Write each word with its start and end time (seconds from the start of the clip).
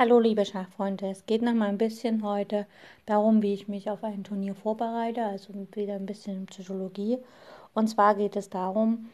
Hallo 0.00 0.20
liebe 0.20 0.44
Schachfreunde, 0.46 1.10
es 1.10 1.26
geht 1.26 1.42
noch 1.42 1.54
mal 1.54 1.68
ein 1.68 1.76
bisschen 1.76 2.22
heute 2.22 2.68
darum, 3.04 3.42
wie 3.42 3.52
ich 3.52 3.66
mich 3.66 3.90
auf 3.90 4.04
ein 4.04 4.22
Turnier 4.22 4.54
vorbereite, 4.54 5.24
also 5.24 5.52
wieder 5.72 5.94
ein 5.96 6.06
bisschen 6.06 6.46
Psychologie. 6.46 7.18
Und 7.74 7.88
zwar 7.88 8.14
geht 8.14 8.36
es 8.36 8.48
darum, 8.48 9.10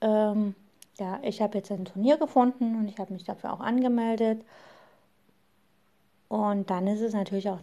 ähm, 0.00 0.54
ja, 0.98 1.18
ich 1.22 1.42
habe 1.42 1.58
jetzt 1.58 1.70
ein 1.70 1.84
Turnier 1.84 2.16
gefunden 2.16 2.76
und 2.76 2.88
ich 2.88 2.98
habe 2.98 3.12
mich 3.12 3.24
dafür 3.24 3.52
auch 3.52 3.60
angemeldet. 3.60 4.42
Und 6.28 6.70
dann 6.70 6.86
ist 6.86 7.02
es 7.02 7.12
natürlich 7.12 7.50
auch 7.50 7.60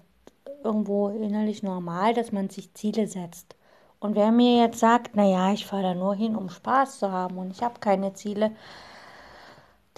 irgendwo 0.63 1.09
innerlich 1.09 1.63
normal, 1.63 2.13
dass 2.13 2.31
man 2.31 2.51
sich 2.51 2.71
Ziele 2.75 3.07
setzt. 3.07 3.55
Und 3.99 4.15
wer 4.15 4.31
mir 4.31 4.61
jetzt 4.61 4.79
sagt, 4.79 5.15
naja, 5.15 5.53
ich 5.53 5.65
fahre 5.65 5.81
da 5.81 5.93
nur 5.95 6.13
hin, 6.13 6.35
um 6.35 6.49
Spaß 6.51 6.99
zu 6.99 7.11
haben 7.11 7.39
und 7.39 7.49
ich 7.49 7.63
habe 7.63 7.79
keine 7.79 8.13
Ziele, 8.13 8.51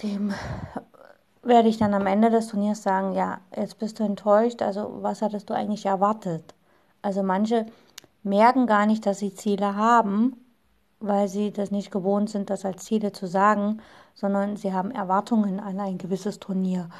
dem 0.02 0.32
werde 1.42 1.68
ich 1.68 1.78
dann 1.78 1.94
am 1.94 2.06
Ende 2.06 2.30
des 2.30 2.48
Turniers 2.48 2.82
sagen, 2.82 3.12
ja, 3.14 3.38
jetzt 3.56 3.78
bist 3.78 3.98
du 3.98 4.04
enttäuscht, 4.04 4.62
also 4.62 4.98
was 5.02 5.22
hattest 5.22 5.48
du 5.50 5.54
eigentlich 5.54 5.86
erwartet? 5.86 6.54
Also 7.02 7.22
manche 7.22 7.66
merken 8.22 8.66
gar 8.66 8.86
nicht, 8.86 9.06
dass 9.06 9.18
sie 9.18 9.34
Ziele 9.34 9.76
haben, 9.76 10.36
weil 11.00 11.28
sie 11.28 11.50
das 11.50 11.70
nicht 11.70 11.90
gewohnt 11.90 12.28
sind, 12.28 12.50
das 12.50 12.64
als 12.64 12.84
Ziele 12.84 13.12
zu 13.12 13.26
sagen, 13.26 13.80
sondern 14.14 14.56
sie 14.56 14.72
haben 14.74 14.90
Erwartungen 14.90 15.60
an 15.60 15.80
ein 15.80 15.96
gewisses 15.96 16.38
Turnier. 16.38 16.90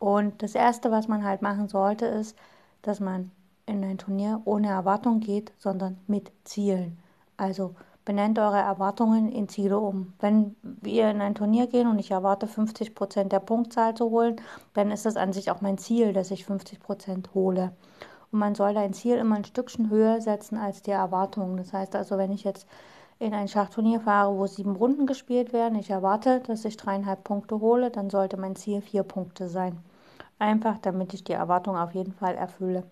Und 0.00 0.42
das 0.42 0.56
Erste, 0.56 0.90
was 0.90 1.06
man 1.06 1.24
halt 1.24 1.40
machen 1.40 1.68
sollte, 1.68 2.06
ist, 2.06 2.36
dass 2.82 2.98
man 2.98 3.30
in 3.66 3.82
ein 3.84 3.98
Turnier 3.98 4.42
ohne 4.44 4.68
Erwartung 4.68 5.20
geht, 5.20 5.52
sondern 5.58 5.98
mit 6.06 6.32
Zielen. 6.44 6.98
Also 7.36 7.74
benennt 8.04 8.38
eure 8.38 8.58
Erwartungen 8.58 9.30
in 9.30 9.48
Ziele 9.48 9.78
um. 9.78 10.12
Wenn 10.20 10.56
wir 10.62 11.10
in 11.10 11.20
ein 11.20 11.34
Turnier 11.34 11.66
gehen 11.66 11.88
und 11.88 11.98
ich 11.98 12.10
erwarte 12.10 12.46
50 12.46 12.94
Prozent 12.94 13.32
der 13.32 13.40
Punktzahl 13.40 13.94
zu 13.94 14.10
holen, 14.10 14.36
dann 14.74 14.90
ist 14.90 15.06
das 15.06 15.16
an 15.16 15.32
sich 15.32 15.50
auch 15.50 15.60
mein 15.60 15.78
Ziel, 15.78 16.12
dass 16.12 16.30
ich 16.30 16.44
50 16.44 16.80
Prozent 16.80 17.30
hole. 17.34 17.72
Und 18.30 18.38
man 18.38 18.54
soll 18.54 18.76
ein 18.76 18.92
Ziel 18.92 19.16
immer 19.16 19.36
ein 19.36 19.44
Stückchen 19.44 19.90
höher 19.90 20.20
setzen 20.20 20.58
als 20.58 20.82
die 20.82 20.90
Erwartungen. 20.90 21.56
Das 21.56 21.72
heißt 21.72 21.96
also, 21.96 22.18
wenn 22.18 22.32
ich 22.32 22.44
jetzt 22.44 22.66
in 23.18 23.32
ein 23.32 23.48
Schachturnier 23.48 24.00
fahre, 24.00 24.36
wo 24.36 24.46
sieben 24.46 24.76
Runden 24.76 25.06
gespielt 25.06 25.52
werden, 25.52 25.78
ich 25.78 25.90
erwarte, 25.90 26.40
dass 26.40 26.64
ich 26.64 26.76
dreieinhalb 26.76 27.24
Punkte 27.24 27.60
hole, 27.60 27.90
dann 27.90 28.10
sollte 28.10 28.36
mein 28.36 28.56
Ziel 28.56 28.82
vier 28.82 29.02
Punkte 29.02 29.48
sein. 29.48 29.78
Einfach, 30.38 30.78
damit 30.78 31.14
ich 31.14 31.24
die 31.24 31.32
Erwartung 31.32 31.76
auf 31.76 31.94
jeden 31.94 32.12
Fall 32.12 32.34
erfülle. 32.34 32.82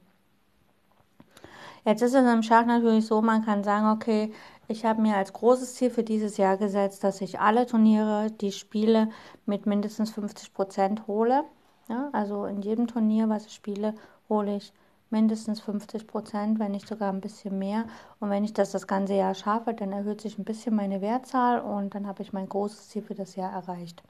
Jetzt 1.85 2.03
ist 2.03 2.15
es 2.15 2.33
im 2.33 2.45
Schach 2.45 2.65
natürlich 2.65 3.07
so, 3.07 3.21
man 3.21 3.45
kann 3.45 3.65
sagen, 3.65 3.91
okay, 3.91 4.33
ich 4.73 4.85
habe 4.85 5.01
mir 5.01 5.17
als 5.17 5.33
großes 5.33 5.75
Ziel 5.75 5.91
für 5.91 6.03
dieses 6.03 6.37
Jahr 6.39 6.57
gesetzt, 6.57 7.05
dass 7.05 7.21
ich 7.21 7.39
alle 7.39 7.67
Turniere, 7.67 8.31
die 8.31 8.51
spiele, 8.51 9.09
mit 9.47 9.67
mindestens 9.67 10.11
50 10.11 10.53
Prozent 10.53 11.07
hole. 11.07 11.45
Ja, 11.89 12.09
also 12.13 12.47
in 12.47 12.63
jedem 12.63 12.87
Turnier, 12.87 13.29
was 13.29 13.47
ich 13.47 13.53
spiele, 13.53 13.95
hole 14.29 14.57
ich 14.57 14.73
mindestens 15.11 15.61
50 15.61 16.07
Prozent, 16.07 16.59
wenn 16.59 16.73
nicht 16.73 16.89
sogar 16.89 17.13
ein 17.13 17.21
bisschen 17.21 17.59
mehr. 17.59 17.85
Und 18.19 18.31
wenn 18.31 18.45
ich 18.45 18.55
das 18.55 18.73
das 18.73 18.87
ganze 18.87 19.15
Jahr 19.15 19.35
schaffe, 19.35 19.75
dann 19.75 19.93
erhöht 19.93 20.23
sich 20.23 20.39
ein 20.39 20.45
bisschen 20.45 20.75
meine 20.75 21.01
Wertzahl 21.03 21.61
und 21.61 21.95
dann 21.95 22.07
habe 22.07 22.23
ich 22.23 22.33
mein 22.33 22.49
großes 22.49 22.89
Ziel 22.89 23.03
für 23.03 23.15
das 23.15 23.37
Jahr 23.37 23.53
erreicht. 23.53 24.03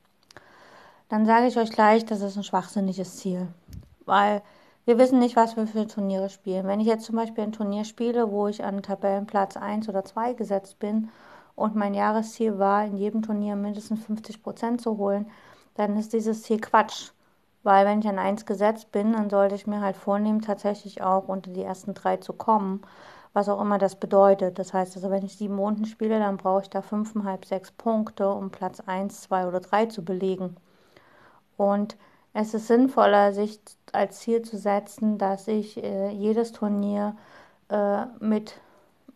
Dann 1.08 1.26
sage 1.26 1.48
ich 1.48 1.58
euch 1.58 1.70
gleich, 1.70 2.06
das 2.06 2.22
ist 2.22 2.36
ein 2.36 2.44
schwachsinniges 2.44 3.16
Ziel, 3.16 3.48
weil 4.06 4.42
wir 4.84 4.98
wissen 4.98 5.18
nicht, 5.18 5.36
was 5.36 5.56
wir 5.56 5.66
für 5.66 5.86
Turniere 5.86 6.28
spielen. 6.28 6.66
Wenn 6.66 6.80
ich 6.80 6.86
jetzt 6.86 7.04
zum 7.04 7.16
Beispiel 7.16 7.44
ein 7.44 7.52
Turnier 7.52 7.84
spiele, 7.84 8.30
wo 8.30 8.48
ich 8.48 8.64
an 8.64 8.82
Tabellenplatz 8.82 9.56
1 9.56 9.88
oder 9.88 10.04
2 10.04 10.32
gesetzt 10.34 10.78
bin 10.80 11.10
und 11.54 11.76
mein 11.76 11.94
Jahresziel 11.94 12.58
war, 12.58 12.84
in 12.84 12.96
jedem 12.96 13.22
Turnier 13.22 13.54
mindestens 13.54 14.04
50 14.04 14.42
Prozent 14.42 14.80
zu 14.80 14.98
holen, 14.98 15.30
dann 15.74 15.96
ist 15.96 16.12
dieses 16.12 16.42
Ziel 16.42 16.60
Quatsch. 16.60 17.12
Weil 17.62 17.86
wenn 17.86 18.00
ich 18.00 18.08
an 18.08 18.18
1 18.18 18.44
gesetzt 18.44 18.90
bin, 18.90 19.12
dann 19.12 19.30
sollte 19.30 19.54
ich 19.54 19.68
mir 19.68 19.80
halt 19.80 19.96
vornehmen, 19.96 20.40
tatsächlich 20.40 21.00
auch 21.02 21.28
unter 21.28 21.52
die 21.52 21.62
ersten 21.62 21.94
drei 21.94 22.16
zu 22.16 22.32
kommen, 22.32 22.82
was 23.34 23.48
auch 23.48 23.60
immer 23.60 23.78
das 23.78 23.94
bedeutet. 23.96 24.58
Das 24.58 24.74
heißt 24.74 24.96
also, 24.96 25.10
wenn 25.10 25.24
ich 25.24 25.36
sieben 25.36 25.58
Runden 25.58 25.86
spiele, 25.86 26.18
dann 26.18 26.38
brauche 26.38 26.62
ich 26.62 26.70
da 26.70 26.82
fünfeinhalb, 26.82 27.44
sechs 27.44 27.70
Punkte, 27.70 28.28
um 28.30 28.50
Platz 28.50 28.80
1, 28.80 29.22
2 29.22 29.46
oder 29.46 29.60
3 29.60 29.86
zu 29.86 30.04
belegen. 30.04 30.56
Und 31.56 31.96
es 32.34 32.54
ist 32.54 32.66
sinnvoller, 32.66 33.32
sich 33.32 33.60
als 33.92 34.20
Ziel 34.20 34.42
zu 34.42 34.56
setzen, 34.56 35.18
dass 35.18 35.48
ich 35.48 35.82
äh, 35.82 36.10
jedes 36.10 36.52
Turnier 36.52 37.16
äh, 37.68 38.06
mit, 38.20 38.54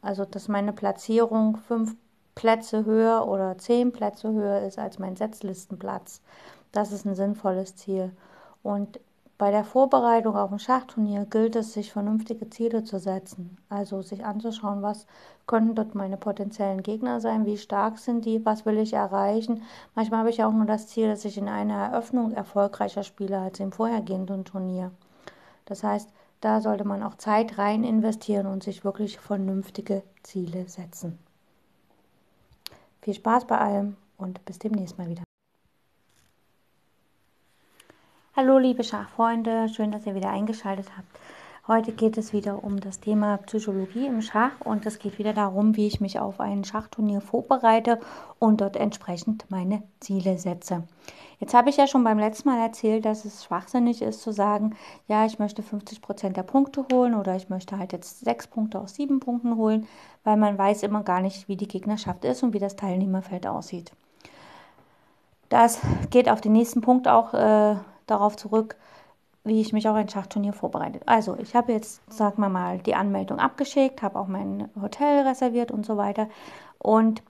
also 0.03 0.25
dass 0.25 0.49
meine 0.49 0.73
Platzierung 0.73 1.57
fünf 1.57 1.97
Plätze 2.35 2.85
höher 2.85 3.27
oder 3.27 3.57
zehn 3.57 3.93
Plätze 3.93 4.33
höher 4.33 4.61
ist 4.67 4.79
als 4.79 4.99
mein 4.99 5.17
Setzlistenplatz. 5.17 6.21
Das 6.73 6.93
ist 6.93 7.07
ein 7.07 7.15
sinnvolles 7.15 7.77
Ziel. 7.77 8.13
Und 8.63 9.01
bei 9.39 9.51
der 9.51 9.65
Vorbereitung 9.65 10.35
auf 10.35 10.51
ein 10.51 10.59
Schachturnier 10.59 11.27
gilt 11.27 11.57
es, 11.57 11.75
sich 11.75 11.93
vernünftige 11.93 12.49
Ziele 12.49 12.85
zu 12.85 12.99
setzen. 12.99 13.59
Also 13.69 14.01
sich 14.01 14.25
anzuschauen, 14.25 14.81
was 14.81 15.07
könnten 15.47 15.75
dort 15.75 15.95
meine 15.95 16.17
potenziellen 16.17 16.83
Gegner 16.83 17.21
sein, 17.21 17.45
wie 17.45 17.59
stark 17.59 17.99
sind 17.99 18.25
die, 18.25 18.45
was 18.47 18.65
will 18.65 18.79
ich 18.79 18.95
erreichen. 18.95 19.63
Manchmal 19.95 20.21
habe 20.21 20.31
ich 20.31 20.43
auch 20.43 20.53
nur 20.53 20.65
das 20.65 20.87
Ziel, 20.87 21.09
dass 21.09 21.27
ich 21.27 21.37
in 21.37 21.49
einer 21.49 21.75
Eröffnung 21.75 22.33
erfolgreicher 22.33 23.03
spiele 23.03 23.39
als 23.39 23.61
im 23.61 23.73
vorhergehenden 23.73 24.47
Turnier. 24.47 24.91
Das 25.67 25.83
heißt, 25.83 26.09
da 26.41 26.63
sollte 26.63 26.85
man 26.85 27.03
auch 27.03 27.17
Zeit 27.17 27.59
rein 27.59 27.85
investieren 27.85 28.47
und 28.47 28.63
sich 28.63 28.85
wirklich 28.85 29.19
vernünftige 29.19 30.03
Ziele 30.23 30.67
setzen. 30.67 31.19
Viel 33.03 33.15
Spaß 33.15 33.47
bei 33.47 33.59
allem 33.59 33.97
und 34.17 34.43
bis 34.47 34.59
demnächst 34.59 34.97
mal 34.97 35.09
wieder. 35.09 35.26
Hallo 38.39 38.59
liebe 38.59 38.85
Schachfreunde, 38.85 39.71
schön, 39.71 39.93
dass 39.93 40.05
ihr 40.05 40.15
wieder 40.15 40.29
eingeschaltet 40.29 40.89
habt. 40.95 41.09
Heute 41.67 41.93
geht 41.93 42.19
es 42.19 42.35
wieder 42.35 42.63
um 42.63 42.79
das 42.79 43.01
Thema 43.01 43.39
Psychologie 43.39 44.07
im 44.07 44.21
Schach 44.21 44.61
und 44.63 44.85
es 44.85 44.99
geht 44.99 45.19
wieder 45.19 45.33
darum, 45.33 45.75
wie 45.75 45.87
ich 45.87 46.03
mich 46.03 46.21
auf 46.21 46.39
ein 46.39 46.63
Schachturnier 46.63 47.23
vorbereite 47.23 47.99
und 48.39 48.61
dort 48.61 48.77
entsprechend 48.77 49.51
meine 49.51 49.83
Ziele 50.01 50.37
setze. 50.37 50.83
Jetzt 51.41 51.55
habe 51.55 51.71
ich 51.71 51.79
ja 51.79 51.87
schon 51.87 52.05
beim 52.05 52.19
letzten 52.19 52.51
Mal 52.51 52.61
erzählt, 52.61 53.07
dass 53.07 53.25
es 53.25 53.43
schwachsinnig 53.43 54.03
ist 54.03 54.21
zu 54.21 54.33
sagen, 54.33 54.77
ja, 55.09 55.25
ich 55.25 55.39
möchte 55.39 55.63
50 55.63 56.03
Prozent 56.03 56.37
der 56.37 56.43
Punkte 56.43 56.85
holen 56.93 57.15
oder 57.15 57.37
ich 57.37 57.49
möchte 57.49 57.79
halt 57.79 57.95
jetzt 57.95 58.21
sechs 58.21 58.47
Punkte 58.47 58.79
aus 58.79 58.97
sieben 58.97 59.19
Punkten 59.19 59.57
holen, 59.57 59.87
weil 60.25 60.37
man 60.37 60.59
weiß 60.59 60.83
immer 60.83 61.05
gar 61.05 61.23
nicht, 61.23 61.49
wie 61.49 61.57
die 61.57 61.69
Gegnerschaft 61.69 62.23
ist 62.27 62.43
und 62.43 62.53
wie 62.53 62.59
das 62.59 62.77
Teilnehmerfeld 62.77 63.47
aussieht. 63.47 63.93
Das 65.49 65.81
geht 66.11 66.29
auf 66.29 66.43
den 66.43 66.53
nächsten 66.53 66.83
Punkt 66.83 67.09
auch 67.09 67.33
äh, 67.33 67.77
darauf 68.07 68.37
zurück, 68.37 68.77
wie 69.45 69.61
ich 69.61 69.73
mich 69.73 69.89
auf 69.89 69.95
ein 69.95 70.09
Schachturnier 70.09 70.53
vorbereitet. 70.53 71.03
Also, 71.07 71.37
ich 71.39 71.55
habe 71.55 71.73
jetzt, 71.73 72.03
sagen 72.13 72.43
wir 72.43 72.49
mal, 72.49 72.79
die 72.79 72.95
Anmeldung 72.95 73.39
abgeschickt, 73.39 74.03
habe 74.03 74.19
auch 74.19 74.27
mein 74.27 74.69
Hotel 74.81 75.27
reserviert 75.27 75.71
und 75.71 75.87
so 75.87 75.97
weiter. 75.97 76.29
Und 76.79 77.23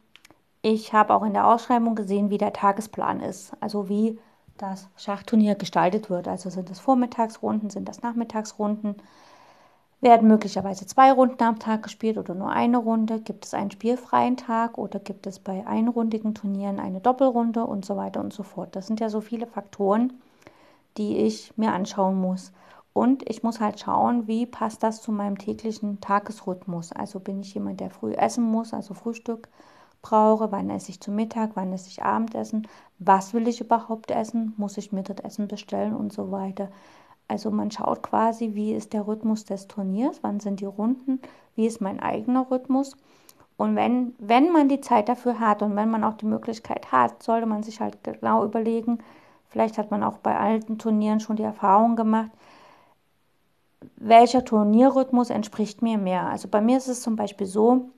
ich 0.63 0.93
habe 0.93 1.15
auch 1.15 1.23
in 1.23 1.35
der 1.35 1.47
Ausschreibung 1.47 1.95
gesehen, 1.95 2.31
wie 2.31 2.39
der 2.39 2.53
Tagesplan 2.53 3.21
ist, 3.21 3.53
also 3.61 3.89
wie 3.89 4.19
das 4.59 4.89
Schachturnier 4.97 5.55
gestaltet 5.55 6.11
wird. 6.11 6.29
Also 6.29 6.51
sind 6.51 6.71
das 6.71 6.81
Vormittagsrunden, 6.81 7.71
sind 7.71 7.89
das 7.89 8.03
Nachmittagsrunden, 8.03 8.97
werden 10.01 10.29
möglicherweise 10.29 10.87
zwei 10.87 11.13
Runden 11.13 11.43
am 11.43 11.59
Tag 11.59 11.83
gespielt 11.83 12.19
oder 12.19 12.35
nur 12.35 12.51
eine 12.51 12.79
Runde? 12.79 13.21
Gibt 13.21 13.45
es 13.45 13.55
einen 13.55 13.71
spielfreien 13.71 14.37
Tag 14.37 14.79
oder 14.79 14.99
gibt 14.99 15.27
es 15.27 15.39
bei 15.39 15.67
einrundigen 15.67 16.35
Turnieren 16.35 16.81
eine 16.81 17.01
Doppelrunde 17.01 17.65
und 17.65 17.85
so 17.85 17.97
weiter 17.97 18.21
und 18.21 18.33
so 18.33 18.43
fort? 18.43 18.75
Das 18.77 18.87
sind 18.87 19.01
ja 19.01 19.09
so 19.09 19.21
viele 19.21 19.47
Faktoren, 19.47 20.15
die 20.99 21.19
ich 21.19 21.57
mir 21.57 21.73
anschauen 21.73 22.21
muss. 22.21 22.53
Und 22.93 23.29
ich 23.29 23.43
muss 23.43 23.61
halt 23.61 23.79
schauen, 23.79 24.27
wie 24.27 24.47
passt 24.47 24.83
das 24.83 25.03
zu 25.03 25.13
meinem 25.13 25.37
täglichen 25.37 26.01
Tagesrhythmus. 26.01 26.93
Also 26.93 27.21
bin 27.21 27.41
ich 27.41 27.53
jemand, 27.55 27.81
der 27.81 27.91
früh 27.91 28.13
essen 28.13 28.45
muss, 28.45 28.73
also 28.73 28.95
Frühstück 28.95 29.49
brauche, 30.01 30.53
wann 30.53 30.71
esse 30.71 30.91
ich 30.91 31.01
zu 31.01 31.11
Mittag, 31.11 31.51
wann 31.55 31.73
esse 31.73 31.89
ich 31.89 32.03
Abendessen, 32.03 32.69
was 32.99 33.35
will 33.35 33.49
ich 33.49 33.61
überhaupt 33.61 34.11
essen, 34.11 34.55
muss 34.57 34.79
ich 34.79 34.93
mir 34.93 35.03
das 35.03 35.19
Essen 35.25 35.49
bestellen 35.49 35.95
und 35.95 36.13
so 36.13 36.31
weiter. 36.31 36.71
Also 37.29 37.51
man 37.51 37.71
schaut 37.71 38.03
quasi, 38.03 38.55
wie 38.55 38.73
ist 38.73 38.93
der 38.93 39.07
Rhythmus 39.07 39.45
des 39.45 39.67
Turniers, 39.67 40.21
wann 40.23 40.41
sind 40.41 40.61
die 40.61 40.65
Runden, 40.67 41.21
wie 41.57 41.67
ist 41.67 41.81
mein 41.81 41.99
eigener 42.01 42.51
Rhythmus. 42.51 42.97
Und 43.57 43.75
wenn, 43.75 44.15
wenn 44.19 44.53
man 44.53 44.69
die 44.69 44.81
Zeit 44.81 45.09
dafür 45.09 45.41
hat 45.41 45.63
und 45.63 45.75
wenn 45.77 45.91
man 45.91 46.05
auch 46.05 46.15
die 46.15 46.27
Möglichkeit 46.27 46.93
hat, 46.93 47.23
sollte 47.23 47.47
man 47.47 47.63
sich 47.63 47.81
halt 47.81 48.05
genau 48.05 48.45
überlegen, 48.45 48.99
Vielleicht 49.49 49.79
hat 49.79 49.91
man 49.91 50.03
auch 50.03 50.19
bei 50.19 50.39
alten 50.39 50.79
Turnieren 50.79 51.21
schon 51.21 51.37
die 51.37 51.43
Erfahrung 51.43 51.97
gemacht, 51.97 52.31
welcher 53.97 54.45
Turnierrhythmus 54.45 55.31
entspricht 55.31 55.83
mir 55.83 55.99
mehr. 55.99 56.27
Also 56.29 56.49
bei 56.49 56.61
mir 56.61 56.79
ist 56.79 56.89
es 56.89 57.03
zum 57.03 57.17
Beispiel 57.17 57.47
so, 57.47 57.91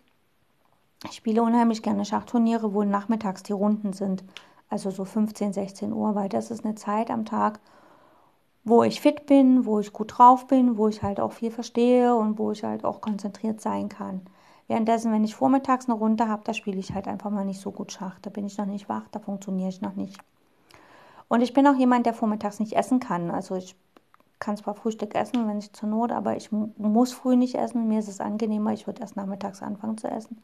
ich 1.04 1.12
spiele 1.12 1.42
unheimlich 1.42 1.82
gerne 1.82 2.04
Schachturniere, 2.04 2.74
wo 2.74 2.82
nachmittags 2.82 3.42
die 3.42 3.52
Runden 3.52 3.92
sind. 3.92 4.24
Also 4.68 4.90
so 4.90 5.04
15, 5.04 5.52
16 5.52 5.92
Uhr, 5.92 6.14
weil 6.14 6.28
das 6.28 6.50
ist 6.50 6.64
eine 6.64 6.74
Zeit 6.74 7.10
am 7.10 7.24
Tag, 7.24 7.60
wo 8.64 8.82
ich 8.82 9.00
fit 9.00 9.26
bin, 9.26 9.64
wo 9.64 9.80
ich 9.80 9.92
gut 9.92 10.18
drauf 10.18 10.46
bin, 10.46 10.76
wo 10.76 10.88
ich 10.88 11.02
halt 11.02 11.20
auch 11.20 11.32
viel 11.32 11.50
verstehe 11.50 12.14
und 12.14 12.38
wo 12.38 12.50
ich 12.52 12.64
halt 12.64 12.84
auch 12.84 13.00
konzentriert 13.00 13.60
sein 13.60 13.88
kann. 13.88 14.22
Währenddessen, 14.66 15.12
wenn 15.12 15.24
ich 15.24 15.34
vormittags 15.34 15.88
eine 15.88 15.98
Runde 15.98 16.28
habe, 16.28 16.42
da 16.44 16.52
spiele 16.52 16.78
ich 16.78 16.92
halt 16.92 17.08
einfach 17.08 17.30
mal 17.30 17.46
nicht 17.46 17.60
so 17.60 17.72
gut 17.72 17.92
Schach. 17.92 18.18
Da 18.20 18.28
bin 18.28 18.44
ich 18.44 18.58
noch 18.58 18.66
nicht 18.66 18.88
wach, 18.88 19.08
da 19.10 19.18
funktioniere 19.18 19.70
ich 19.70 19.80
noch 19.80 19.94
nicht. 19.94 20.18
Und 21.28 21.42
ich 21.42 21.52
bin 21.52 21.66
auch 21.66 21.76
jemand, 21.76 22.06
der 22.06 22.14
vormittags 22.14 22.58
nicht 22.58 22.74
essen 22.74 23.00
kann. 23.00 23.30
Also 23.30 23.54
ich 23.54 23.76
kann 24.38 24.56
zwar 24.56 24.74
Frühstück 24.74 25.14
essen, 25.14 25.46
wenn 25.48 25.58
ich 25.58 25.72
zur 25.72 25.88
Not, 25.88 26.12
aber 26.12 26.36
ich 26.36 26.50
muss 26.52 27.12
früh 27.12 27.36
nicht 27.36 27.54
essen. 27.56 27.88
Mir 27.88 27.98
ist 27.98 28.08
es 28.08 28.20
angenehmer, 28.20 28.72
ich 28.72 28.86
würde 28.86 29.00
erst 29.00 29.16
nachmittags 29.16 29.62
anfangen 29.62 29.98
zu 29.98 30.08
essen. 30.08 30.42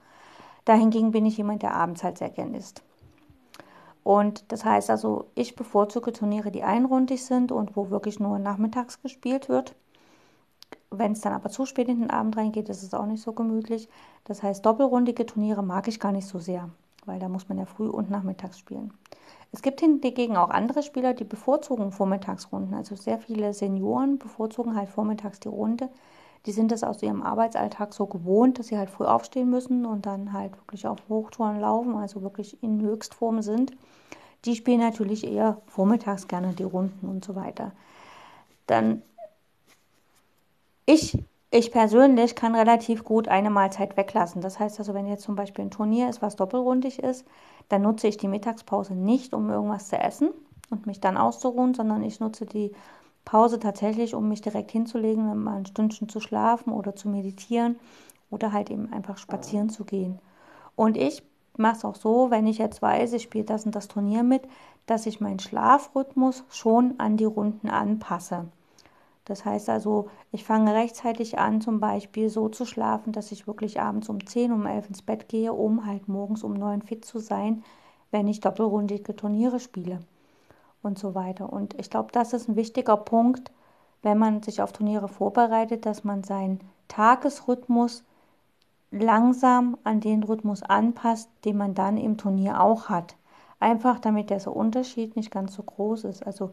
Dahingegen 0.64 1.12
bin 1.12 1.26
ich 1.26 1.36
jemand, 1.36 1.62
der 1.62 1.74
abends 1.74 2.02
halt 2.02 2.18
sehr 2.18 2.30
gern 2.30 2.54
isst. 2.54 2.82
Und 4.02 4.52
das 4.52 4.64
heißt 4.64 4.90
also, 4.90 5.30
ich 5.34 5.56
bevorzuge 5.56 6.12
Turniere, 6.12 6.50
die 6.50 6.62
einrundig 6.62 7.24
sind 7.24 7.52
und 7.52 7.76
wo 7.76 7.90
wirklich 7.90 8.20
nur 8.20 8.38
nachmittags 8.38 9.00
gespielt 9.00 9.48
wird. 9.48 9.74
Wenn 10.90 11.12
es 11.12 11.22
dann 11.22 11.32
aber 11.32 11.48
zu 11.48 11.64
spät 11.64 11.88
in 11.88 12.00
den 12.00 12.10
Abend 12.10 12.36
reingeht, 12.36 12.68
ist 12.68 12.82
es 12.82 12.94
auch 12.94 13.06
nicht 13.06 13.22
so 13.22 13.32
gemütlich. 13.32 13.88
Das 14.24 14.42
heißt, 14.42 14.64
doppelrundige 14.64 15.24
Turniere 15.24 15.62
mag 15.62 15.88
ich 15.88 16.00
gar 16.00 16.12
nicht 16.12 16.28
so 16.28 16.38
sehr, 16.38 16.68
weil 17.06 17.18
da 17.18 17.28
muss 17.28 17.48
man 17.48 17.58
ja 17.58 17.66
früh 17.66 17.88
und 17.88 18.10
nachmittags 18.10 18.58
spielen. 18.58 18.92
Es 19.52 19.62
gibt 19.62 19.80
hingegen 19.80 20.36
auch 20.36 20.50
andere 20.50 20.82
Spieler, 20.82 21.14
die 21.14 21.24
bevorzugen 21.24 21.92
Vormittagsrunden. 21.92 22.74
Also 22.74 22.96
sehr 22.96 23.18
viele 23.18 23.54
Senioren 23.54 24.18
bevorzugen 24.18 24.74
halt 24.74 24.88
vormittags 24.88 25.38
die 25.40 25.48
Runde. 25.48 25.88
Die 26.46 26.52
sind 26.52 26.72
das 26.72 26.82
aus 26.82 27.02
ihrem 27.02 27.22
Arbeitsalltag 27.22 27.94
so 27.94 28.06
gewohnt, 28.06 28.58
dass 28.58 28.66
sie 28.66 28.76
halt 28.76 28.90
früh 28.90 29.04
aufstehen 29.04 29.48
müssen 29.48 29.86
und 29.86 30.06
dann 30.06 30.32
halt 30.32 30.56
wirklich 30.58 30.86
auf 30.86 30.98
Hochtouren 31.08 31.60
laufen, 31.60 31.94
also 31.94 32.22
wirklich 32.22 32.62
in 32.62 32.80
Höchstform 32.82 33.42
sind. 33.42 33.72
Die 34.44 34.56
spielen 34.56 34.80
natürlich 34.80 35.24
eher 35.26 35.62
vormittags 35.66 36.28
gerne 36.28 36.52
die 36.52 36.64
Runden 36.64 37.08
und 37.08 37.24
so 37.24 37.34
weiter. 37.34 37.72
Dann 38.66 39.02
ich, 40.86 41.18
ich 41.56 41.70
persönlich 41.70 42.34
kann 42.34 42.56
relativ 42.56 43.04
gut 43.04 43.28
eine 43.28 43.48
Mahlzeit 43.48 43.96
weglassen. 43.96 44.42
Das 44.42 44.58
heißt 44.58 44.80
also, 44.80 44.92
wenn 44.92 45.06
jetzt 45.06 45.22
zum 45.22 45.36
Beispiel 45.36 45.64
ein 45.64 45.70
Turnier 45.70 46.08
ist, 46.08 46.20
was 46.20 46.34
doppelrundig 46.34 46.98
ist, 46.98 47.24
dann 47.68 47.82
nutze 47.82 48.08
ich 48.08 48.16
die 48.16 48.26
Mittagspause 48.26 48.94
nicht, 48.96 49.32
um 49.32 49.48
irgendwas 49.48 49.86
zu 49.86 49.96
essen 49.96 50.30
und 50.70 50.88
mich 50.88 51.00
dann 51.00 51.16
auszuruhen, 51.16 51.72
sondern 51.72 52.02
ich 52.02 52.18
nutze 52.18 52.44
die 52.44 52.72
Pause 53.24 53.60
tatsächlich, 53.60 54.16
um 54.16 54.28
mich 54.28 54.40
direkt 54.40 54.72
hinzulegen, 54.72 55.44
mal 55.44 55.58
ein 55.58 55.66
Stündchen 55.66 56.08
zu 56.08 56.18
schlafen 56.18 56.72
oder 56.72 56.96
zu 56.96 57.08
meditieren 57.08 57.76
oder 58.30 58.52
halt 58.52 58.68
eben 58.68 58.92
einfach 58.92 59.16
spazieren 59.16 59.70
zu 59.70 59.84
gehen. 59.84 60.18
Und 60.74 60.96
ich 60.96 61.22
mache 61.56 61.76
es 61.76 61.84
auch 61.84 61.94
so, 61.94 62.32
wenn 62.32 62.48
ich 62.48 62.58
jetzt 62.58 62.82
weiß, 62.82 63.12
ich 63.12 63.22
spiele 63.22 63.44
das 63.44 63.64
und 63.64 63.76
das 63.76 63.86
Turnier 63.86 64.24
mit, 64.24 64.42
dass 64.86 65.06
ich 65.06 65.20
meinen 65.20 65.38
Schlafrhythmus 65.38 66.42
schon 66.50 66.94
an 66.98 67.16
die 67.16 67.26
Runden 67.26 67.68
anpasse. 67.68 68.46
Das 69.24 69.44
heißt 69.44 69.70
also, 69.70 70.10
ich 70.32 70.44
fange 70.44 70.74
rechtzeitig 70.74 71.38
an, 71.38 71.60
zum 71.60 71.80
Beispiel 71.80 72.28
so 72.28 72.48
zu 72.48 72.66
schlafen, 72.66 73.12
dass 73.12 73.32
ich 73.32 73.46
wirklich 73.46 73.80
abends 73.80 74.08
um 74.08 74.26
10, 74.26 74.52
um 74.52 74.66
11 74.66 74.88
ins 74.88 75.02
Bett 75.02 75.28
gehe, 75.28 75.52
um 75.52 75.86
halt 75.86 76.08
morgens 76.08 76.42
um 76.44 76.52
9 76.52 76.82
fit 76.82 77.04
zu 77.04 77.18
sein, 77.18 77.64
wenn 78.10 78.28
ich 78.28 78.40
doppelrundige 78.40 79.16
Turniere 79.16 79.60
spiele 79.60 80.00
und 80.82 80.98
so 80.98 81.14
weiter. 81.14 81.52
Und 81.52 81.78
ich 81.80 81.90
glaube, 81.90 82.12
das 82.12 82.32
ist 82.32 82.48
ein 82.48 82.56
wichtiger 82.56 82.96
Punkt, 82.96 83.50
wenn 84.02 84.18
man 84.18 84.42
sich 84.42 84.60
auf 84.60 84.72
Turniere 84.72 85.08
vorbereitet, 85.08 85.86
dass 85.86 86.04
man 86.04 86.22
seinen 86.22 86.60
Tagesrhythmus 86.88 88.04
langsam 88.90 89.76
an 89.84 90.00
den 90.00 90.22
Rhythmus 90.22 90.62
anpasst, 90.62 91.30
den 91.44 91.56
man 91.56 91.74
dann 91.74 91.96
im 91.96 92.18
Turnier 92.18 92.60
auch 92.60 92.88
hat. 92.90 93.16
Einfach 93.58 93.98
damit 93.98 94.30
dieser 94.30 94.54
Unterschied 94.54 95.16
nicht 95.16 95.30
ganz 95.30 95.54
so 95.54 95.62
groß 95.62 96.04
ist. 96.04 96.26
Also 96.26 96.50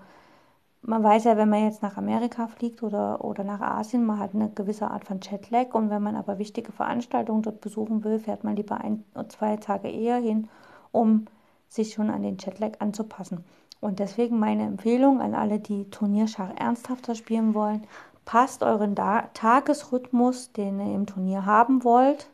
man 0.83 1.04
weiß 1.04 1.25
ja, 1.25 1.38
wenn 1.38 1.50
man 1.50 1.63
jetzt 1.63 1.83
nach 1.83 1.98
Amerika 1.98 2.48
fliegt 2.48 2.81
oder, 2.81 3.24
oder 3.24 3.44
nach 3.44 3.62
Asien, 3.62 4.06
man 4.06 4.19
hat 4.19 4.33
eine 4.33 4.50
gewisse 4.50 4.89
Art 4.89 5.06
von 5.06 5.19
Jetlag 5.22 5.74
und 5.74 5.89
wenn 5.89 6.01
man 6.01 6.16
aber 6.16 6.39
wichtige 6.39 6.72
Veranstaltungen 6.72 7.44
dort 7.44 7.62
besuchen 7.62 8.04
will, 8.04 8.19
fährt 8.19 8.44
man 8.44 8.56
lieber 8.56 8.81
ein, 8.81 9.04
zwei 9.30 9.57
Tage 9.57 9.89
eher 9.89 10.18
hin, 10.18 10.50
um 10.92 11.25
sich 11.69 11.94
schon 11.94 12.10
an 12.10 12.24
den 12.24 12.38
Jetlag 12.38 12.74
anzupassen. 12.80 13.44
Und 13.80 14.00
deswegen 14.00 14.39
meine 14.39 14.63
Empfehlung 14.63 15.22
an 15.22 15.36
alle, 15.36 15.60
die 15.60 15.89
Turnierschach 15.89 16.51
ernsthafter 16.56 17.16
spielen 17.16 17.54
wollen, 17.54 17.83
passt 18.25 18.63
euren 18.63 18.95
da 18.95 19.24
Tagesrhythmus, 19.33 20.51
den 20.54 20.80
ihr 20.80 20.95
im 20.95 21.06
Turnier 21.06 21.45
haben 21.45 21.83
wollt, 21.83 22.30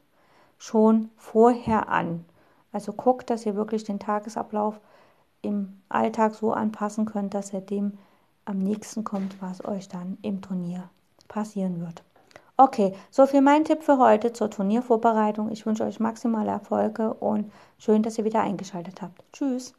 schon 0.58 1.10
vorher 1.18 1.90
an. 1.90 2.26
Also 2.72 2.94
guckt, 2.94 3.30
dass 3.30 3.46
ihr 3.46 3.56
wirklich 3.56 3.84
den 3.84 4.00
Tagesablauf 4.00 4.80
im 5.42 5.82
Alltag 5.90 6.34
so 6.34 6.52
anpassen 6.52 7.06
könnt, 7.06 7.34
dass 7.34 7.54
er 7.54 7.62
dem 7.62 7.98
am 8.48 8.60
nächsten 8.60 9.04
kommt, 9.04 9.42
was 9.42 9.64
euch 9.66 9.88
dann 9.88 10.18
im 10.22 10.42
Turnier 10.42 10.90
passieren 11.28 11.80
wird. 11.82 12.04
Okay, 12.56 12.94
so 13.12 13.28
viel 13.28 13.42
mein 13.42 13.66
Tipp 13.66 13.84
für 13.84 14.00
heute 14.00 14.34
zur 14.34 14.50
Turniervorbereitung. 14.50 15.52
Ich 15.52 15.66
wünsche 15.66 15.84
euch 15.84 16.00
maximale 16.00 16.50
Erfolge 16.50 17.14
und 17.14 17.52
schön, 17.78 18.02
dass 18.02 18.18
ihr 18.18 18.26
wieder 18.26 18.42
eingeschaltet 18.42 19.02
habt. 19.02 19.24
Tschüss. 19.32 19.76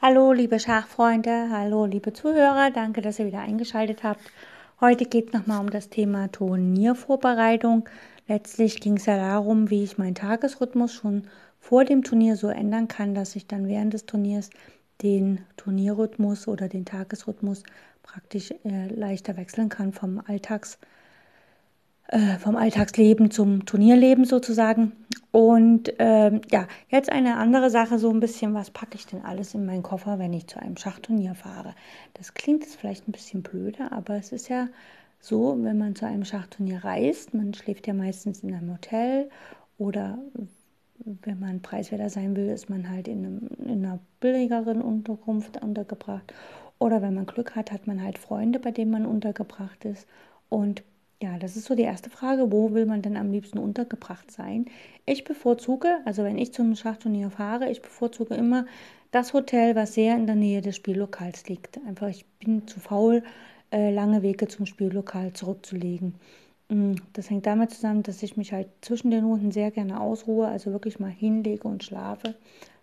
Hallo, 0.00 0.32
liebe 0.32 0.60
Schachfreunde, 0.60 1.48
hallo, 1.50 1.84
liebe 1.84 2.12
Zuhörer, 2.12 2.70
danke, 2.70 3.00
dass 3.00 3.18
ihr 3.18 3.26
wieder 3.26 3.40
eingeschaltet 3.40 4.04
habt. 4.04 4.20
Heute 4.80 5.06
geht 5.06 5.28
es 5.28 5.32
nochmal 5.32 5.58
um 5.58 5.70
das 5.70 5.88
Thema 5.88 6.30
Turniervorbereitung. 6.30 7.88
Letztlich 8.28 8.80
ging 8.80 8.98
es 8.98 9.06
ja 9.06 9.16
darum, 9.16 9.70
wie 9.70 9.82
ich 9.82 9.98
meinen 9.98 10.14
Tagesrhythmus 10.14 10.92
schon 10.92 11.24
vor 11.60 11.84
dem 11.84 12.02
Turnier 12.02 12.36
so 12.36 12.48
ändern 12.48 12.88
kann, 12.88 13.14
dass 13.14 13.36
ich 13.36 13.46
dann 13.46 13.68
während 13.68 13.94
des 13.94 14.06
Turniers 14.06 14.50
den 15.02 15.40
Turnierrhythmus 15.56 16.48
oder 16.48 16.68
den 16.68 16.84
Tagesrhythmus 16.84 17.62
praktisch 18.02 18.52
äh, 18.64 18.88
leichter 18.88 19.36
wechseln 19.36 19.68
kann 19.68 19.92
vom 19.92 20.20
Alltags 20.26 20.78
äh, 22.08 22.38
vom 22.38 22.56
Alltagsleben 22.56 23.30
zum 23.30 23.66
Turnierleben 23.66 24.24
sozusagen. 24.24 24.92
Und 25.30 25.92
ähm, 25.98 26.40
ja, 26.50 26.66
jetzt 26.88 27.12
eine 27.12 27.36
andere 27.36 27.68
Sache, 27.68 27.98
so 27.98 28.08
ein 28.08 28.20
bisschen, 28.20 28.54
was 28.54 28.70
packe 28.70 28.94
ich 28.94 29.06
denn 29.06 29.22
alles 29.24 29.54
in 29.54 29.66
meinen 29.66 29.82
Koffer, 29.82 30.18
wenn 30.18 30.32
ich 30.32 30.46
zu 30.46 30.58
einem 30.58 30.78
Schachturnier 30.78 31.34
fahre? 31.34 31.74
Das 32.14 32.32
klingt 32.32 32.62
jetzt 32.62 32.76
vielleicht 32.76 33.06
ein 33.06 33.12
bisschen 33.12 33.42
blöder, 33.42 33.92
aber 33.92 34.16
es 34.16 34.32
ist 34.32 34.48
ja 34.48 34.68
so, 35.20 35.58
wenn 35.60 35.76
man 35.76 35.96
zu 35.96 36.06
einem 36.06 36.24
Schachturnier 36.24 36.82
reist, 36.82 37.34
man 37.34 37.52
schläft 37.52 37.86
ja 37.86 37.92
meistens 37.92 38.42
in 38.42 38.54
einem 38.54 38.72
Hotel 38.72 39.28
oder 39.76 40.18
wenn 41.04 41.38
man 41.38 41.60
preiswerter 41.60 42.10
sein 42.10 42.36
will, 42.36 42.48
ist 42.48 42.68
man 42.68 42.88
halt 42.88 43.08
in, 43.08 43.24
einem, 43.24 43.48
in 43.64 43.84
einer 43.84 43.98
billigeren 44.20 44.80
Unterkunft 44.82 45.62
untergebracht. 45.62 46.32
Oder 46.78 47.02
wenn 47.02 47.14
man 47.14 47.26
Glück 47.26 47.56
hat, 47.56 47.72
hat 47.72 47.86
man 47.86 48.02
halt 48.02 48.18
Freunde, 48.18 48.58
bei 48.58 48.70
denen 48.70 48.90
man 48.90 49.06
untergebracht 49.06 49.84
ist. 49.84 50.06
Und 50.48 50.82
ja, 51.20 51.38
das 51.38 51.56
ist 51.56 51.64
so 51.64 51.74
die 51.74 51.82
erste 51.82 52.10
Frage, 52.10 52.52
wo 52.52 52.72
will 52.72 52.86
man 52.86 53.02
denn 53.02 53.16
am 53.16 53.32
liebsten 53.32 53.58
untergebracht 53.58 54.30
sein? 54.30 54.66
Ich 55.04 55.24
bevorzuge, 55.24 55.98
also 56.04 56.22
wenn 56.22 56.38
ich 56.38 56.52
zum 56.52 56.76
Schachturnier 56.76 57.30
fahre, 57.30 57.68
ich 57.70 57.82
bevorzuge 57.82 58.34
immer 58.34 58.66
das 59.10 59.32
Hotel, 59.32 59.74
was 59.74 59.94
sehr 59.94 60.14
in 60.14 60.26
der 60.26 60.36
Nähe 60.36 60.60
des 60.60 60.76
Spiellokals 60.76 61.48
liegt. 61.48 61.80
Einfach, 61.88 62.08
ich 62.08 62.24
bin 62.38 62.68
zu 62.68 62.78
faul, 62.78 63.24
äh, 63.72 63.90
lange 63.92 64.22
Wege 64.22 64.46
zum 64.46 64.66
Spiellokal 64.66 65.32
zurückzulegen. 65.32 66.14
Mm, 66.68 66.94
das 67.14 67.30
hängt 67.30 67.46
damit 67.46 67.70
zusammen, 67.70 68.02
dass 68.02 68.22
ich 68.22 68.36
mich 68.36 68.52
halt 68.52 68.68
zwischen 68.82 69.10
den 69.10 69.24
Runden 69.24 69.50
sehr 69.52 69.70
gerne 69.70 70.00
ausruhe, 70.00 70.48
also 70.48 70.72
wirklich 70.72 71.00
mal 71.00 71.10
hinlege 71.10 71.66
und 71.66 71.84
schlafe, 71.84 72.34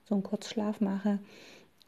so 0.05 0.15
einen 0.15 0.23
Kurzschlaf 0.23 0.81
mache 0.81 1.19